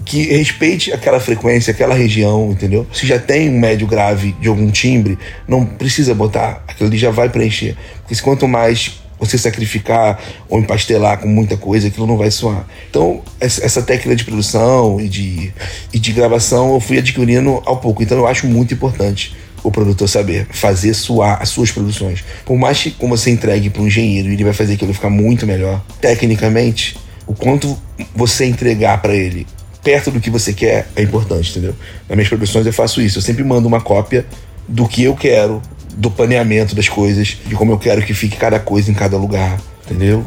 que 0.04 0.24
respeite 0.36 0.92
aquela 0.92 1.18
frequência, 1.18 1.70
aquela 1.70 1.94
região, 1.94 2.50
entendeu? 2.52 2.86
Se 2.92 3.06
já 3.06 3.18
tem 3.18 3.48
um 3.48 3.58
médio 3.58 3.86
grave 3.86 4.36
de 4.38 4.48
algum 4.48 4.70
timbre, 4.70 5.18
não 5.48 5.64
precisa 5.64 6.14
botar, 6.14 6.62
aquilo 6.68 6.90
ali 6.90 6.98
já 6.98 7.10
vai 7.10 7.30
preencher. 7.30 7.74
Porque 8.02 8.20
quanto 8.20 8.46
mais 8.46 9.00
você 9.18 9.38
sacrificar 9.38 10.20
ou 10.50 10.58
empastelar 10.58 11.20
com 11.20 11.26
muita 11.26 11.56
coisa, 11.56 11.88
aquilo 11.88 12.06
não 12.06 12.18
vai 12.18 12.30
soar. 12.30 12.66
Então, 12.90 13.22
essa 13.40 13.80
técnica 13.80 14.14
de 14.14 14.24
produção 14.24 15.00
e 15.00 15.08
de, 15.08 15.54
e 15.90 15.98
de 15.98 16.12
gravação 16.12 16.74
eu 16.74 16.80
fui 16.80 16.98
adquirindo 16.98 17.62
ao 17.64 17.78
pouco. 17.78 18.02
Então, 18.02 18.18
eu 18.18 18.26
acho 18.26 18.46
muito 18.46 18.74
importante 18.74 19.34
o 19.66 19.70
produtor 19.70 20.08
saber 20.08 20.46
fazer 20.50 20.94
suar 20.94 21.42
as 21.42 21.48
suas 21.48 21.70
produções. 21.70 22.24
Por 22.44 22.56
mais 22.56 22.80
que 22.82 22.90
como 22.92 23.16
você 23.16 23.30
entregue 23.30 23.68
para 23.68 23.82
um 23.82 23.86
engenheiro, 23.86 24.28
ele 24.28 24.44
vai 24.44 24.52
fazer 24.52 24.74
aquilo 24.74 24.94
ficar 24.94 25.10
muito 25.10 25.46
melhor. 25.46 25.84
Tecnicamente, 26.00 26.96
o 27.26 27.34
quanto 27.34 27.76
você 28.14 28.46
entregar 28.46 29.02
para 29.02 29.14
ele 29.14 29.46
perto 29.82 30.10
do 30.10 30.20
que 30.20 30.30
você 30.30 30.52
quer 30.52 30.88
é 30.94 31.02
importante, 31.02 31.50
entendeu? 31.50 31.74
Nas 32.08 32.16
minhas 32.16 32.28
produções 32.28 32.66
eu 32.66 32.72
faço 32.72 33.00
isso. 33.00 33.18
Eu 33.18 33.22
sempre 33.22 33.42
mando 33.44 33.66
uma 33.66 33.80
cópia 33.80 34.24
do 34.68 34.86
que 34.86 35.02
eu 35.02 35.14
quero, 35.14 35.60
do 35.96 36.10
planeamento 36.10 36.74
das 36.74 36.88
coisas, 36.88 37.38
de 37.46 37.54
como 37.54 37.72
eu 37.72 37.78
quero 37.78 38.02
que 38.02 38.14
fique 38.14 38.36
cada 38.36 38.58
coisa 38.58 38.90
em 38.90 38.94
cada 38.94 39.16
lugar, 39.16 39.60
entendeu? 39.84 40.24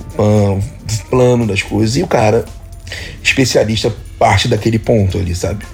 Plano 1.09 1.45
das 1.45 1.61
coisas. 1.61 1.95
E 1.95 2.03
o 2.03 2.07
cara, 2.07 2.45
especialista, 3.21 3.93
parte 4.17 4.47
daquele 4.47 4.79
ponto 4.79 5.17
ali, 5.17 5.35
sabe? 5.35 5.65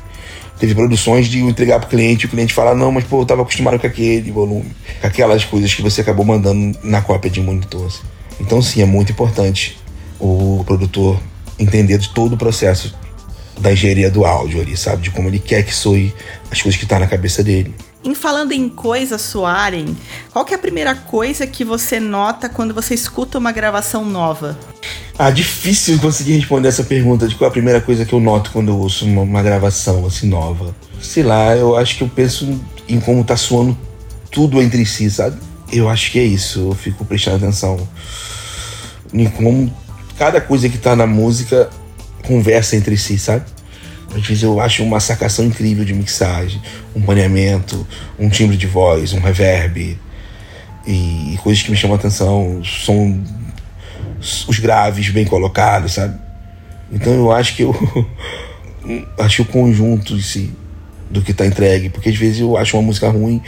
Teve 0.59 0.73
produções 0.73 1.27
de 1.27 1.39
entregar 1.41 1.79
pro 1.79 1.89
cliente 1.89 2.25
e 2.25 2.27
o 2.27 2.29
cliente 2.29 2.53
falar, 2.53 2.75
não, 2.75 2.91
mas 2.91 3.03
pô, 3.03 3.21
eu 3.21 3.25
tava 3.25 3.41
acostumado 3.41 3.77
com 3.77 3.85
aquele 3.85 4.31
volume, 4.31 4.71
com 5.01 5.07
aquelas 5.07 5.43
coisas 5.43 5.73
que 5.73 5.81
você 5.81 6.01
acabou 6.01 6.25
mandando 6.25 6.77
na 6.81 7.01
cópia 7.01 7.29
de 7.29 7.41
monitor. 7.41 7.87
Assim. 7.87 8.03
Então 8.39 8.61
sim, 8.61 8.81
é 8.81 8.85
muito 8.85 9.11
importante 9.11 9.77
o 10.19 10.63
produtor 10.65 11.19
entender 11.59 11.97
de 11.97 12.09
todo 12.09 12.33
o 12.33 12.37
processo 12.37 12.95
da 13.59 13.71
engenharia 13.71 14.09
do 14.09 14.25
áudio 14.25 14.61
ali, 14.61 14.75
sabe? 14.75 15.01
De 15.01 15.11
como 15.11 15.29
ele 15.29 15.39
quer 15.39 15.63
que 15.63 15.73
soe 15.73 16.13
as 16.51 16.61
coisas 16.61 16.79
que 16.79 16.85
tá 16.85 16.99
na 16.99 17.07
cabeça 17.07 17.43
dele. 17.43 17.73
Em 18.05 18.13
falando 18.13 18.51
em 18.51 18.69
coisas 18.69 19.19
soarem, 19.19 19.97
qual 20.31 20.45
que 20.45 20.53
é 20.53 20.57
a 20.57 20.59
primeira 20.59 20.93
coisa 20.93 21.47
que 21.47 21.65
você 21.65 21.99
nota 21.99 22.47
quando 22.47 22.71
você 22.71 22.93
escuta 22.93 23.39
uma 23.39 23.51
gravação 23.51 24.05
nova? 24.05 24.55
Ah, 25.17 25.31
difícil 25.31 25.97
conseguir 25.97 26.33
responder 26.33 26.67
essa 26.67 26.83
pergunta 26.83 27.27
de 27.27 27.33
qual 27.33 27.47
é 27.47 27.49
a 27.49 27.51
primeira 27.51 27.81
coisa 27.81 28.05
que 28.05 28.13
eu 28.13 28.19
noto 28.19 28.51
quando 28.51 28.67
eu 28.67 28.77
ouço 28.77 29.05
uma, 29.05 29.23
uma 29.23 29.41
gravação 29.41 30.05
assim 30.05 30.27
nova. 30.27 30.75
Sei 31.01 31.23
lá, 31.23 31.55
eu 31.55 31.75
acho 31.75 31.97
que 31.97 32.03
eu 32.03 32.07
penso 32.07 32.61
em 32.87 32.99
como 32.99 33.23
tá 33.23 33.35
soando 33.35 33.75
tudo 34.29 34.61
entre 34.61 34.85
si, 34.85 35.09
sabe? 35.09 35.41
Eu 35.71 35.89
acho 35.89 36.11
que 36.11 36.19
é 36.19 36.23
isso, 36.23 36.59
eu 36.59 36.75
fico 36.75 37.03
prestando 37.05 37.37
atenção 37.37 37.89
em 39.11 39.27
como 39.27 39.75
cada 40.15 40.39
coisa 40.39 40.69
que 40.69 40.77
tá 40.77 40.95
na 40.95 41.07
música 41.07 41.71
conversa 42.27 42.75
entre 42.75 42.97
si, 42.97 43.17
sabe? 43.17 43.54
Às 44.15 44.25
vezes 44.25 44.43
eu 44.43 44.59
acho 44.61 44.81
uma 44.81 44.99
sacação 44.99 45.43
incrível 45.43 45.83
de 45.83 45.93
mixagem, 45.93 46.61
um 46.95 47.01
paneamento, 47.01 47.85
um 48.17 48.29
timbre 48.29 48.55
de 48.55 48.65
voz, 48.65 49.11
um 49.11 49.19
reverb 49.19 49.99
e, 50.87 51.37
coisas 51.43 51.61
que 51.61 51.69
me 51.69 51.75
chamam 51.75 51.97
a 51.97 51.99
atenção, 51.99 52.61
som, 52.63 53.19
os 54.47 54.59
graves 54.59 55.09
bem 55.09 55.25
colocados, 55.25 55.93
sabe? 55.93 56.17
Então 56.91 57.13
eu 57.13 57.31
acho 57.31 57.55
que 57.55 57.63
eu 57.63 57.75
acho 59.19 59.41
o 59.41 59.45
conjunto 59.45 60.13
em 60.13 60.21
si 60.21 60.51
do 61.09 61.21
que 61.21 61.31
está 61.31 61.45
entregue, 61.45 61.89
porque 61.89 62.09
às 62.09 62.15
vezes 62.15 62.39
eu 62.39 62.55
acho 62.55 62.77
uma 62.77 62.83
música 62.83 63.09
ruim 63.09 63.41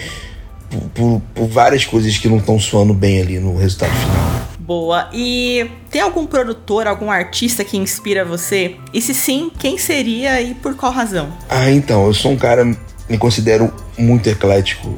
por, 0.69 0.81
por, 0.89 1.21
por 1.33 1.47
várias 1.47 1.85
coisas 1.85 2.17
que 2.17 2.27
não 2.27 2.37
estão 2.37 2.59
soando 2.59 2.93
bem 2.93 3.21
ali 3.21 3.39
no 3.39 3.57
resultado 3.57 3.93
final. 3.93 4.56
Boa. 4.67 5.09
E 5.13 5.71
tem 5.89 6.01
algum 6.01 6.27
produtor, 6.27 6.87
algum 6.87 7.09
artista 7.09 7.63
que 7.63 7.77
inspira 7.77 8.25
você? 8.25 8.75
E 8.93 9.01
se 9.01 9.13
sim, 9.13 9.49
quem 9.57 9.77
seria 9.77 10.41
e 10.41 10.53
por 10.55 10.75
qual 10.75 10.91
razão? 10.91 11.31
Ah, 11.49 11.71
então, 11.71 12.05
eu 12.05 12.13
sou 12.13 12.33
um 12.33 12.35
cara, 12.35 12.65
me 12.65 13.17
considero 13.17 13.73
muito 13.97 14.27
eclético. 14.27 14.93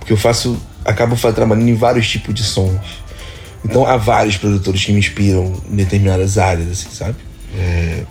Porque 0.00 0.12
eu 0.12 0.16
faço, 0.16 0.60
acabo 0.84 1.14
trabalhando 1.16 1.68
em 1.68 1.76
vários 1.76 2.10
tipos 2.10 2.34
de 2.34 2.42
sons. 2.42 3.02
Então 3.64 3.86
há 3.86 3.96
vários 3.96 4.36
produtores 4.36 4.84
que 4.84 4.92
me 4.92 4.98
inspiram 4.98 5.52
em 5.70 5.76
determinadas 5.76 6.36
áreas, 6.36 6.68
assim, 6.72 6.90
sabe? 6.90 7.16
É... 7.56 8.02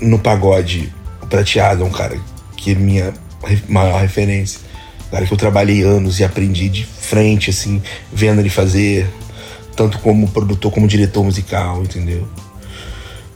No 0.00 0.20
pagode, 0.20 0.92
o 1.20 1.26
Prateado 1.26 1.82
é 1.82 1.84
um 1.84 1.90
cara 1.90 2.16
que 2.56 2.70
é 2.70 2.74
minha 2.76 3.12
maior 3.68 4.00
referência. 4.00 4.60
Um 5.08 5.10
cara 5.10 5.26
que 5.26 5.32
eu 5.32 5.36
trabalhei 5.36 5.82
anos 5.82 6.20
e 6.20 6.24
aprendi 6.24 6.68
de 6.68 6.84
frente, 6.84 7.50
assim, 7.50 7.82
vendo 8.12 8.40
ele 8.40 8.50
fazer, 8.50 9.10
tanto 9.78 10.00
como 10.00 10.26
produtor 10.26 10.72
como 10.72 10.88
diretor 10.88 11.22
musical, 11.22 11.80
entendeu? 11.84 12.26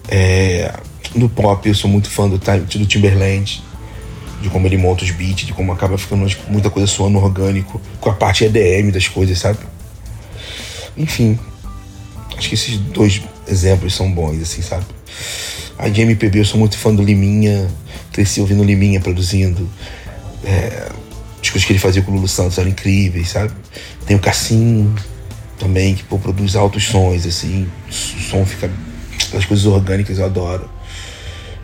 É, 0.09 0.75
no 1.15 1.29
pop 1.29 1.69
eu 1.69 1.75
sou 1.75 1.89
muito 1.89 2.11
fã 2.11 2.29
do, 2.29 2.37
do 2.37 2.87
Timberland, 2.87 3.63
de 4.43 4.51
como 4.51 4.67
ele 4.67 4.77
monta 4.77 5.05
os 5.05 5.11
beats, 5.13 5.47
de 5.47 5.53
como 5.53 5.71
acaba 5.71 5.97
ficando 5.97 6.27
muita 6.49 6.69
coisa 6.69 6.89
soando 6.89 7.19
orgânico, 7.19 7.81
com 8.01 8.11
a 8.11 8.13
parte 8.13 8.45
EDM 8.45 8.91
das 8.91 9.07
coisas, 9.07 9.39
sabe? 9.39 9.61
Enfim, 10.97 11.39
acho 12.37 12.49
que 12.49 12.57
esses 12.57 12.77
dois 12.77 13.23
exemplos 13.47 13.95
são 13.95 14.11
bons, 14.11 14.43
assim, 14.43 14.63
sabe? 14.63 14.85
A 15.79 15.89
de 15.89 16.01
MPB 16.01 16.41
eu 16.41 16.45
sou 16.45 16.59
muito 16.59 16.77
fã 16.77 16.93
do 16.93 17.05
Liminha, 17.05 17.71
cresci 18.11 18.41
ouvindo 18.41 18.65
Liminha 18.65 19.01
produzindo. 19.01 19.69
É, 20.45 20.89
as 21.41 21.51
coisas 21.51 21.65
que 21.65 21.73
ele 21.73 21.79
fazia 21.79 22.03
com 22.03 22.11
o 22.11 22.15
Lulu 22.17 22.27
Santos 22.27 22.59
eram 22.59 22.69
incríveis, 22.69 23.29
sabe? 23.29 23.53
Tem 24.05 24.17
o 24.17 24.19
Cassim, 24.19 24.93
também, 25.63 25.95
que 25.95 26.03
pô, 26.03 26.19
produz 26.19 26.57
altos 26.57 26.85
sons, 26.85 27.25
assim, 27.25 27.69
o 27.89 27.93
som 27.93 28.45
fica. 28.45 28.71
As 29.37 29.45
coisas 29.45 29.65
orgânicas 29.65 30.19
eu 30.19 30.25
adoro. 30.25 30.69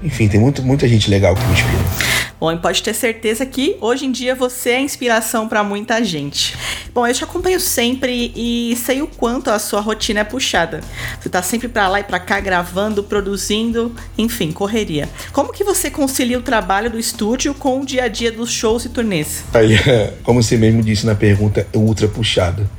Enfim, 0.02 0.28
tem 0.28 0.38
muito, 0.38 0.62
muita 0.62 0.87
gente 0.88 1.11
legal 1.11 1.35
que 1.35 1.45
me 1.45 1.52
inspira. 1.52 2.28
Bom, 2.40 2.52
e 2.52 2.57
pode 2.57 2.85
ter 2.85 2.95
certeza 2.95 3.45
que 3.45 3.76
hoje 3.81 4.07
em 4.07 4.12
dia 4.12 4.33
você 4.33 4.71
é 4.71 4.81
inspiração 4.81 5.49
para 5.49 5.64
muita 5.64 6.02
gente. 6.05 6.57
Bom, 6.95 7.05
eu 7.05 7.12
te 7.12 7.25
acompanho 7.25 7.59
sempre 7.59 8.33
e 8.37 8.76
sei 8.76 9.02
o 9.02 9.09
quanto 9.09 9.50
a 9.50 9.59
sua 9.59 9.81
rotina 9.81 10.21
é 10.21 10.25
puxada. 10.25 10.81
Você 11.21 11.28
tá 11.28 11.43
sempre 11.43 11.67
para 11.67 11.88
lá 11.88 11.99
e 11.99 12.05
para 12.05 12.21
cá 12.21 12.38
gravando, 12.38 13.02
produzindo, 13.02 13.93
enfim, 14.17 14.52
correria. 14.52 15.09
Como 15.33 15.52
que 15.52 15.64
você 15.64 15.90
concilia 15.90 16.38
o 16.38 16.43
trabalho 16.43 16.88
do 16.88 16.99
estúdio 16.99 17.52
com 17.55 17.81
o 17.81 17.85
dia 17.85 18.05
a 18.05 18.09
dia 18.09 18.31
dos 18.31 18.52
shows 18.52 18.85
e 18.85 18.88
turnês? 18.88 19.43
Aí, 19.52 19.76
como 20.23 20.40
você 20.40 20.57
mesmo 20.57 20.81
disse 20.81 21.05
na 21.05 21.17
pergunta, 21.17 21.67
é 21.73 21.76
ultra 21.76 22.07
puxado. 22.07 22.71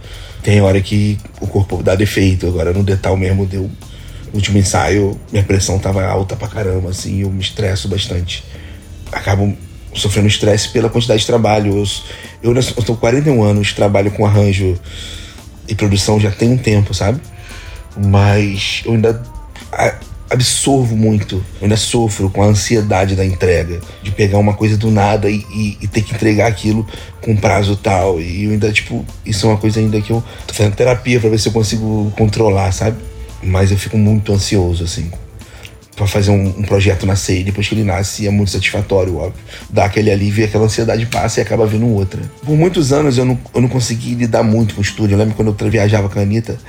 Tem 0.43 0.61
hora 0.61 0.79
que 0.81 1.17
o 1.41 1.47
corpo 1.47 1.83
dá 1.83 1.95
defeito, 1.95 2.47
agora 2.47 2.73
no 2.73 2.83
detal 2.83 3.17
mesmo 3.17 3.45
deu 3.45 3.69
no 4.31 4.35
último 4.35 4.57
ensaio, 4.57 5.19
minha 5.31 5.43
pressão 5.43 5.79
tava 5.79 6.05
alta 6.05 6.35
pra 6.35 6.47
caramba, 6.47 6.89
assim, 6.89 7.21
eu 7.21 7.29
me 7.29 7.41
estresso 7.41 7.87
bastante. 7.87 8.43
Acabo 9.11 9.57
sofrendo 9.93 10.27
estresse 10.27 10.69
pela 10.69 10.89
quantidade 10.89 11.21
de 11.21 11.25
trabalho. 11.25 11.77
Eu, 12.43 12.53
eu, 12.53 12.55
eu 12.55 12.83
tô 12.83 12.93
com 12.93 12.99
41 12.99 13.41
anos, 13.43 13.73
trabalho 13.73 14.11
com 14.11 14.25
arranjo 14.25 14.79
e 15.67 15.75
produção 15.75 16.19
já 16.19 16.31
tem 16.31 16.51
um 16.51 16.57
tempo, 16.57 16.93
sabe? 16.93 17.19
Mas 17.97 18.83
eu 18.85 18.93
ainda 18.93 19.21
absorvo 20.29 20.95
muito, 20.95 21.35
eu 21.35 21.63
ainda 21.63 21.75
sofro 21.75 22.29
com 22.29 22.43
a 22.43 22.45
ansiedade 22.45 23.15
da 23.15 23.25
entrega, 23.25 23.81
de 24.03 24.11
pegar 24.11 24.37
uma 24.37 24.53
coisa 24.53 24.77
do 24.77 24.91
nada 24.91 25.29
e, 25.29 25.43
e, 25.51 25.77
e, 25.81 25.87
ter 25.87 26.03
que 26.03 26.13
entregar 26.13 26.47
aquilo 26.47 26.87
com 27.21 27.35
prazo 27.35 27.75
tal. 27.75 28.21
E 28.21 28.45
eu 28.45 28.51
ainda, 28.51 28.71
tipo, 28.71 29.03
isso 29.25 29.47
é 29.47 29.49
uma 29.49 29.57
coisa 29.57 29.79
ainda 29.79 29.99
que 29.99 30.11
eu 30.11 30.23
tô 30.45 30.53
fazendo 30.53 30.75
terapia 30.75 31.19
para 31.19 31.29
ver 31.29 31.39
se 31.39 31.47
eu 31.47 31.51
consigo 31.51 32.13
controlar, 32.15 32.71
sabe? 32.71 32.97
Mas 33.41 33.71
eu 33.71 33.77
fico 33.77 33.97
muito 33.97 34.31
ansioso, 34.31 34.83
assim, 34.83 35.09
para 35.95 36.05
fazer 36.05 36.29
um, 36.29 36.47
um, 36.59 36.63
projeto 36.63 37.05
nascer. 37.05 37.39
E 37.39 37.43
depois 37.43 37.67
que 37.67 37.73
ele 37.73 37.83
nasce, 37.83 38.27
é 38.27 38.29
muito 38.29 38.51
satisfatório, 38.51 39.17
óbvio. 39.17 39.41
Dá 39.69 39.85
aquele 39.85 40.11
alívio 40.11 40.43
e 40.43 40.45
aquela 40.45 40.65
ansiedade 40.65 41.05
passa 41.07 41.39
e 41.39 41.43
acaba 41.43 41.65
vindo 41.65 41.87
outra. 41.87 42.21
Por 42.45 42.55
muitos 42.55 42.93
anos 42.93 43.17
eu 43.17 43.25
não, 43.25 43.39
eu 43.55 43.61
não 43.61 43.69
consegui 43.69 44.13
lidar 44.13 44.43
muito 44.43 44.75
com 44.75 44.81
o 44.81 44.83
estúdio. 44.83 45.15
Eu 45.15 45.19
lembro 45.19 45.33
quando 45.33 45.55
eu 45.59 45.71
viajava 45.71 46.07
com 46.07 46.19
a 46.19 46.21
Anitta, 46.21 46.59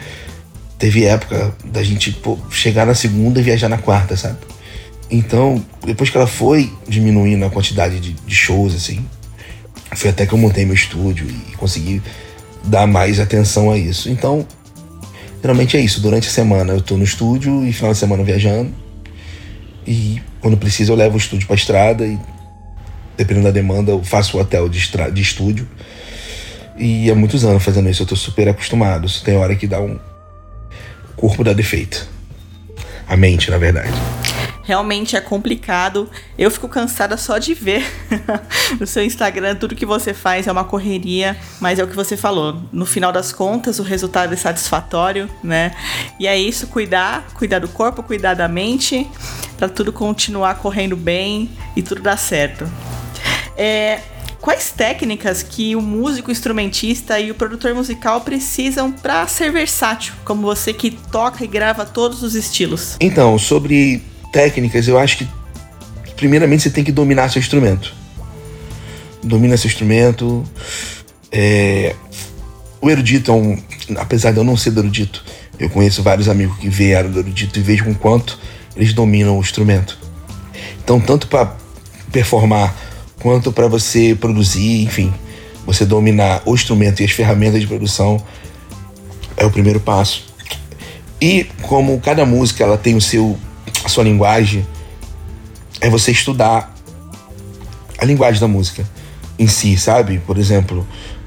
teve 0.81 1.05
época 1.05 1.55
da 1.65 1.85
gente 1.85 2.11
pô, 2.11 2.37
chegar 2.51 2.85
na 2.85 2.95
segunda 2.95 3.39
e 3.39 3.43
viajar 3.45 3.69
na 3.69 3.79
quarta, 3.79 4.17
sabe? 4.17 4.39
Então, 5.09 5.65
depois 5.87 6.11
que 6.11 6.17
ela 6.17 6.27
foi 6.27 6.73
diminuindo 6.89 7.45
a 7.45 7.51
quantidade 7.51 8.01
de, 8.01 8.13
de 8.13 8.35
shows, 8.35 8.75
assim, 8.75 9.07
foi 9.95 10.11
até 10.11 10.27
que 10.27 10.33
eu 10.33 10.39
montei 10.39 10.65
meu 10.65 10.75
estúdio 10.75 11.29
e 11.29 11.57
consegui 11.57 12.03
dar 12.65 12.89
mais 12.89 13.21
atenção 13.21 13.71
a 13.71 13.79
isso. 13.79 14.11
Então, 14.11 14.45
Geralmente 15.43 15.77
é 15.77 15.81
isso. 15.81 16.01
Durante 16.01 16.29
a 16.29 16.31
semana 16.31 16.75
eu 16.75 16.81
tô 16.81 16.97
no 16.97 17.05
estúdio 17.05 17.67
e 17.67 17.73
final 17.73 17.93
de 17.93 17.99
semana 17.99 18.23
viajando. 18.23 18.73
E 19.87 20.21
quando 20.41 20.57
preciso 20.57 20.93
eu 20.93 20.97
levo 20.97 21.15
o 21.15 21.19
estúdio 21.19 21.47
pra 21.47 21.57
estrada 21.57 22.07
e 22.07 22.19
dependendo 23.17 23.47
da 23.47 23.51
demanda 23.51 23.91
eu 23.91 24.03
faço 24.03 24.37
o 24.37 24.41
hotel 24.41 24.69
de, 24.69 24.81
de 25.13 25.23
estúdio. 25.23 25.67
E 26.77 27.11
há 27.11 27.15
muitos 27.15 27.45
anos 27.45 27.63
fazendo 27.63 27.89
isso, 27.89 28.03
eu 28.03 28.07
tô 28.07 28.17
super 28.17 28.49
acostumado. 28.49 29.09
Tem 29.23 29.37
hora 29.37 29.55
que 29.55 29.67
dá 29.67 29.81
um. 29.81 29.99
Corpo 31.21 31.45
dá 31.45 31.53
defeito. 31.53 32.09
A 33.07 33.15
mente, 33.15 33.51
na 33.51 33.59
verdade 33.59 33.93
realmente 34.71 35.17
é 35.17 35.21
complicado. 35.21 36.09
Eu 36.39 36.49
fico 36.49 36.69
cansada 36.69 37.17
só 37.17 37.39
de 37.39 37.55
ver 37.55 37.85
no 38.79 38.87
seu 38.87 39.05
Instagram 39.05 39.57
tudo 39.57 39.75
que 39.75 39.85
você 39.85 40.15
faz 40.15 40.47
é 40.47 40.53
uma 40.53 40.63
correria, 40.63 41.37
mas 41.59 41.81
é 41.81 41.83
o 41.83 41.89
que 41.89 41.97
você 41.97 42.17
falou. 42.17 42.63
No 42.71 42.87
final 42.87 43.11
das 43.11 43.33
contas, 43.33 43.81
o 43.81 43.83
resultado 43.83 44.33
é 44.33 44.37
satisfatório, 44.37 45.29
né? 45.43 45.73
E 46.21 46.27
é 46.29 46.39
isso, 46.39 46.69
cuidar, 46.69 47.27
cuidar 47.35 47.59
do 47.59 47.69
corpo, 47.69 48.01
cuidar 48.01 48.35
da 48.35 48.47
mente, 48.47 49.11
para 49.57 49.69
tudo 49.69 49.93
continuar 49.93 50.55
correndo 50.55 50.97
bem 50.97 51.51
e 51.75 51.83
tudo 51.83 52.01
dar 52.01 52.17
certo. 52.17 52.65
É, 53.57 53.99
quais 54.41 54.71
técnicas 54.71 55.43
que 55.43 55.77
o 55.77 55.83
músico 55.83 56.31
instrumentista 56.31 57.21
e 57.21 57.31
o 57.31 57.35
produtor 57.35 57.75
musical 57.75 58.23
precisam 58.23 58.91
para 58.91 59.27
ser 59.27 59.53
versátil, 59.53 60.15
como 60.25 60.43
você 60.43 60.73
que 60.73 60.91
toca 60.91 61.45
e 61.45 61.47
grava 61.47 61.85
todos 61.85 62.23
os 62.23 62.35
estilos? 62.35 62.97
Então, 63.01 63.39
sobre 63.39 64.03
técnicas, 64.33 64.89
eu 64.89 64.99
acho 64.99 65.19
que 65.19 65.29
primeiramente 66.17 66.63
você 66.63 66.71
tem 66.71 66.85
que 66.85 66.93
dominar 66.93 67.29
seu 67.31 67.41
instrumento. 67.41 67.95
Domina 69.23 69.57
seu 69.57 69.69
instrumento. 69.69 70.45
É... 71.31 71.95
O 72.81 72.89
erudito 72.89 73.31
é 73.31 73.35
um. 73.35 73.63
Apesar 73.97 74.33
de 74.33 74.39
eu 74.39 74.45
não 74.45 74.57
ser 74.57 74.71
do 74.71 74.81
erudito, 74.81 75.23
eu 75.59 75.69
conheço 75.69 76.03
vários 76.03 76.29
amigos 76.29 76.57
que 76.57 76.69
vieram 76.69 77.11
do 77.11 77.19
erudito 77.19 77.59
e 77.59 77.63
vejo 77.63 77.85
com 77.85 77.95
quanto 77.95 78.39
eles 78.75 78.95
dominam 78.95 79.37
o 79.37 79.41
instrumento. 79.41 79.99
Então, 80.83 80.99
tanto 80.99 81.27
para 81.27 81.55
performar 82.11 82.75
quanto 83.21 83.53
para 83.53 83.69
você 83.69 84.17
produzir, 84.19 84.83
enfim, 84.83 85.13
você 85.65 85.85
dominar 85.85 86.43
o 86.45 86.55
instrumento 86.55 87.01
e 87.01 87.05
as 87.05 87.13
ferramentas 87.13 87.61
de 87.61 87.67
produção 87.67 88.21
é 89.37 89.45
o 89.45 89.51
primeiro 89.51 89.79
passo. 89.79 90.27
E 91.21 91.47
como 91.63 92.01
cada 92.01 92.25
música 92.25 92.65
ela 92.65 92.77
tem 92.77 92.97
o 92.97 93.01
seu 93.01 93.39
a 93.85 93.89
sua 93.89 94.05
linguagem, 94.05 94.67
é 95.81 95.89
você 95.89 96.11
estudar 96.11 96.75
a 97.99 98.05
linguagem 98.05 98.41
da 98.41 98.49
música 98.49 98.87
em 99.39 99.47
si, 99.47 99.77
sabe? 99.77 100.19
Por 100.19 100.37
exemplo, 100.37 100.87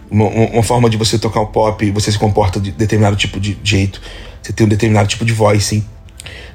uma, 0.09 0.27
uma 0.27 0.63
forma 0.63 0.89
de 0.89 0.97
você 0.97 1.17
tocar 1.17 1.41
o 1.41 1.47
pop, 1.47 1.89
você 1.91 2.11
se 2.11 2.19
comporta 2.19 2.59
de 2.59 2.71
determinado 2.71 3.15
tipo 3.15 3.39
de 3.39 3.57
jeito, 3.63 4.01
você 4.41 4.53
tem 4.53 4.65
um 4.65 4.69
determinado 4.69 5.07
tipo 5.07 5.25
de 5.25 5.33
voice, 5.33 5.83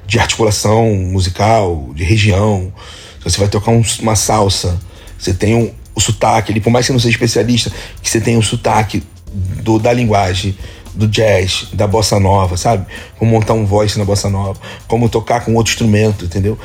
de 0.05 0.19
articulação 0.19 0.95
musical, 0.95 1.89
de 1.93 2.03
região. 2.03 2.71
Se 3.19 3.29
você 3.29 3.39
vai 3.39 3.49
tocar 3.49 3.71
um, 3.71 3.83
uma 4.01 4.15
salsa, 4.15 4.79
você 5.19 5.33
tem 5.33 5.53
um, 5.53 5.71
o 5.93 5.99
sotaque, 5.99 6.51
ele, 6.51 6.61
por 6.61 6.71
mais 6.71 6.85
que 6.85 6.87
você 6.87 6.93
não 6.93 6.99
seja 6.99 7.13
especialista, 7.13 7.71
que 8.01 8.09
você 8.09 8.21
tem 8.21 8.37
o 8.37 8.41
sotaque 8.41 9.03
do, 9.61 9.77
da 9.77 9.91
linguagem 9.91 10.55
do 10.95 11.07
jazz, 11.07 11.67
da 11.73 11.85
bossa 11.85 12.19
nova, 12.19 12.57
sabe? 12.57 12.85
Como 13.17 13.31
montar 13.31 13.53
um 13.53 13.65
voice 13.65 13.99
na 13.99 14.05
bossa 14.05 14.29
nova, 14.29 14.59
como 14.87 15.07
tocar 15.07 15.45
com 15.45 15.53
outro 15.55 15.71
instrumento, 15.71 16.25
entendeu? 16.25 16.57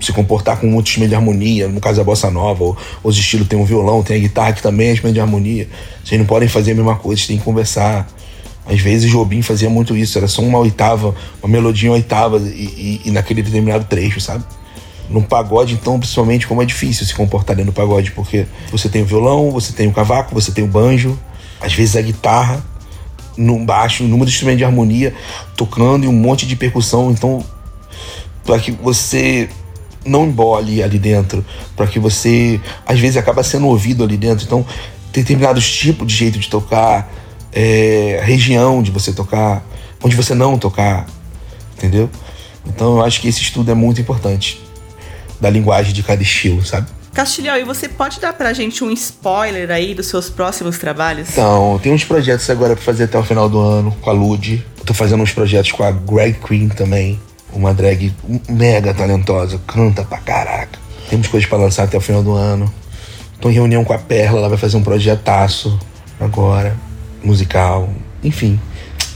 Se 0.00 0.12
comportar 0.12 0.58
com 0.58 0.66
outro 0.74 0.90
instrumento 0.90 1.10
de 1.10 1.16
harmonia, 1.16 1.68
no 1.68 1.80
caso 1.80 1.98
da 1.98 2.04
bossa 2.04 2.30
nova, 2.30 2.62
ou, 2.62 2.76
os 3.02 3.16
estilos 3.16 3.48
tem 3.48 3.58
um 3.58 3.64
violão, 3.64 4.02
tem 4.02 4.16
a 4.16 4.20
guitarra 4.20 4.52
que 4.52 4.62
também 4.62 4.88
é 4.88 4.92
instrumento 4.92 5.14
de 5.14 5.20
harmonia. 5.20 5.68
Vocês 6.04 6.18
não 6.18 6.26
podem 6.26 6.48
fazer 6.48 6.72
a 6.72 6.74
mesma 6.74 6.96
coisa, 6.96 7.20
vocês 7.20 7.28
têm 7.28 7.38
que 7.38 7.44
conversar. 7.44 8.06
Às 8.66 8.80
vezes 8.80 9.10
Jobim 9.10 9.42
fazia 9.42 9.68
muito 9.68 9.96
isso, 9.96 10.16
era 10.16 10.28
só 10.28 10.40
uma 10.42 10.58
oitava, 10.58 11.14
uma 11.42 11.48
melodia 11.50 11.90
uma 11.90 11.96
oitava 11.96 12.38
e, 12.38 13.00
e, 13.04 13.08
e 13.08 13.10
naquele 13.10 13.42
determinado 13.42 13.84
trecho, 13.84 14.20
sabe? 14.20 14.44
No 15.08 15.22
pagode, 15.22 15.74
então, 15.74 15.98
principalmente, 15.98 16.46
como 16.46 16.62
é 16.62 16.64
difícil 16.64 17.04
se 17.04 17.14
comportar 17.14 17.54
dentro 17.54 17.72
do 17.72 17.74
pagode, 17.74 18.10
porque 18.12 18.46
você 18.70 18.88
tem 18.88 19.02
o 19.02 19.04
violão, 19.04 19.50
você 19.50 19.72
tem 19.72 19.86
o 19.86 19.92
cavaco, 19.92 20.34
você 20.34 20.50
tem 20.50 20.64
o 20.64 20.66
banjo, 20.66 21.18
às 21.60 21.74
vezes 21.74 21.94
a 21.96 22.00
guitarra, 22.00 22.64
no 23.36 23.58
baixo, 23.64 24.04
um 24.04 24.08
número 24.08 24.26
de 24.26 24.32
instrumentos 24.32 24.58
de 24.58 24.64
harmonia 24.64 25.14
tocando 25.56 26.04
e 26.04 26.08
um 26.08 26.12
monte 26.12 26.46
de 26.46 26.56
percussão. 26.56 27.10
Então, 27.10 27.44
para 28.44 28.58
que 28.58 28.70
você 28.70 29.48
não 30.04 30.26
embole 30.26 30.82
ali 30.82 30.98
dentro, 30.98 31.44
para 31.76 31.86
que 31.86 31.98
você 31.98 32.60
às 32.86 32.98
vezes 32.98 33.16
acaba 33.16 33.42
sendo 33.42 33.66
ouvido 33.66 34.04
ali 34.04 34.16
dentro. 34.16 34.44
Então, 34.44 34.64
determinados 35.12 35.70
tipos 35.70 36.06
de 36.06 36.14
jeito 36.14 36.38
de 36.38 36.48
tocar, 36.48 37.12
é, 37.52 38.20
região 38.22 38.82
de 38.82 38.90
você 38.90 39.12
tocar, 39.12 39.64
onde 40.02 40.16
você 40.16 40.34
não 40.34 40.58
tocar, 40.58 41.06
entendeu? 41.76 42.10
Então, 42.66 42.98
eu 42.98 43.04
acho 43.04 43.20
que 43.20 43.28
esse 43.28 43.42
estudo 43.42 43.70
é 43.70 43.74
muito 43.74 44.00
importante 44.00 44.63
da 45.44 45.50
linguagem 45.50 45.92
de 45.92 46.02
cada 46.02 46.22
estilo, 46.22 46.64
sabe? 46.64 46.86
Castilhão, 47.12 47.56
e 47.58 47.64
você 47.64 47.86
pode 47.86 48.18
dar 48.18 48.32
pra 48.32 48.54
gente 48.54 48.82
um 48.82 48.90
spoiler 48.90 49.70
aí 49.70 49.94
dos 49.94 50.06
seus 50.06 50.30
próximos 50.30 50.78
trabalhos? 50.78 51.28
Então, 51.30 51.78
tem 51.82 51.92
uns 51.92 52.02
projetos 52.02 52.48
agora 52.48 52.74
pra 52.74 52.82
fazer 52.82 53.04
até 53.04 53.18
o 53.18 53.22
final 53.22 53.46
do 53.48 53.60
ano 53.60 53.94
com 54.00 54.08
a 54.08 54.12
Lud. 54.12 54.64
tô 54.86 54.94
fazendo 54.94 55.22
uns 55.22 55.32
projetos 55.32 55.70
com 55.70 55.84
a 55.84 55.92
Greg 55.92 56.38
Queen 56.40 56.68
também. 56.70 57.20
Uma 57.52 57.74
drag 57.74 58.12
mega 58.48 58.94
talentosa, 58.94 59.60
canta 59.66 60.02
pra 60.02 60.18
caraca. 60.18 60.78
Temos 61.08 61.28
coisas 61.28 61.48
para 61.48 61.58
lançar 61.58 61.84
até 61.84 61.98
o 61.98 62.00
final 62.00 62.22
do 62.22 62.32
ano. 62.32 62.72
Tô 63.38 63.50
em 63.50 63.52
reunião 63.52 63.84
com 63.84 63.92
a 63.92 63.98
Perla, 63.98 64.38
ela 64.38 64.48
vai 64.48 64.58
fazer 64.58 64.78
um 64.78 64.82
projetaço 64.82 65.78
agora, 66.18 66.74
musical. 67.22 67.90
Enfim, 68.24 68.58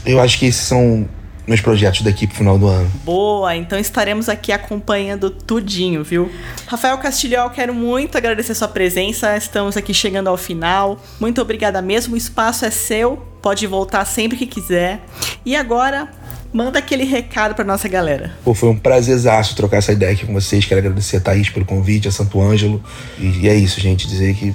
eu 0.05 0.21
acho 0.21 0.37
que 0.37 0.45
esses 0.45 0.61
são 0.61 1.09
meus 1.49 1.61
projetos 1.61 2.03
daqui 2.03 2.27
pro 2.27 2.37
final 2.37 2.59
do 2.59 2.67
ano. 2.67 2.89
Boa, 3.03 3.55
então 3.55 3.79
estaremos 3.79 4.29
aqui 4.29 4.51
acompanhando 4.51 5.31
tudinho, 5.31 6.03
viu? 6.03 6.31
Rafael 6.67 6.95
Castilhol, 6.99 7.49
quero 7.49 7.73
muito 7.73 8.15
agradecer 8.15 8.53
sua 8.53 8.67
presença. 8.67 9.35
Estamos 9.35 9.75
aqui 9.75 9.91
chegando 9.91 10.27
ao 10.27 10.37
final. 10.37 11.01
Muito 11.19 11.41
obrigada 11.41 11.81
mesmo. 11.81 12.13
O 12.13 12.17
espaço 12.17 12.65
é 12.65 12.69
seu. 12.69 13.17
Pode 13.41 13.65
voltar 13.65 14.05
sempre 14.05 14.37
que 14.37 14.45
quiser. 14.45 15.01
E 15.43 15.55
agora, 15.55 16.09
manda 16.53 16.77
aquele 16.77 17.03
recado 17.03 17.55
pra 17.55 17.65
nossa 17.65 17.87
galera. 17.87 18.37
Pô, 18.43 18.53
foi 18.53 18.69
um 18.69 18.77
prazerzaço 18.77 19.55
trocar 19.55 19.77
essa 19.77 19.91
ideia 19.91 20.13
aqui 20.13 20.27
com 20.27 20.33
vocês. 20.33 20.65
Quero 20.65 20.79
agradecer 20.79 21.17
a 21.17 21.19
Thaís 21.19 21.49
pelo 21.49 21.65
convite, 21.65 22.07
a 22.07 22.11
Santo 22.11 22.39
Ângelo. 22.39 22.83
E 23.17 23.49
é 23.49 23.55
isso, 23.55 23.81
gente. 23.81 24.07
Dizer 24.07 24.35
que 24.35 24.53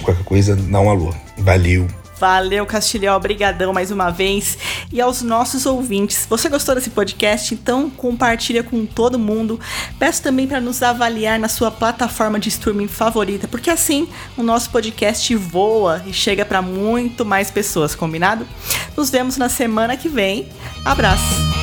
qualquer 0.00 0.22
coisa, 0.22 0.54
dá 0.54 0.80
um 0.80 0.88
alô. 0.88 1.12
Valeu. 1.38 1.88
Valeu, 2.18 2.64
Castilhão, 2.64 3.16
obrigadão 3.16 3.72
mais 3.72 3.90
uma 3.90 4.10
vez. 4.10 4.56
E 4.92 5.00
aos 5.00 5.22
nossos 5.22 5.66
ouvintes, 5.66 6.26
você 6.28 6.48
gostou 6.48 6.74
desse 6.74 6.90
podcast? 6.90 7.52
Então 7.52 7.90
compartilha 7.90 8.62
com 8.62 8.86
todo 8.86 9.18
mundo. 9.18 9.60
Peço 9.98 10.22
também 10.22 10.46
para 10.46 10.60
nos 10.60 10.82
avaliar 10.82 11.38
na 11.38 11.48
sua 11.48 11.70
plataforma 11.70 12.38
de 12.38 12.48
streaming 12.48 12.88
favorita, 12.88 13.46
porque 13.46 13.70
assim 13.70 14.08
o 14.36 14.42
nosso 14.42 14.70
podcast 14.70 15.34
voa 15.36 16.02
e 16.06 16.12
chega 16.12 16.44
para 16.44 16.62
muito 16.62 17.24
mais 17.24 17.50
pessoas, 17.50 17.94
combinado? 17.94 18.46
Nos 18.96 19.10
vemos 19.10 19.36
na 19.36 19.48
semana 19.48 19.96
que 19.96 20.08
vem. 20.08 20.48
Abraço. 20.84 21.55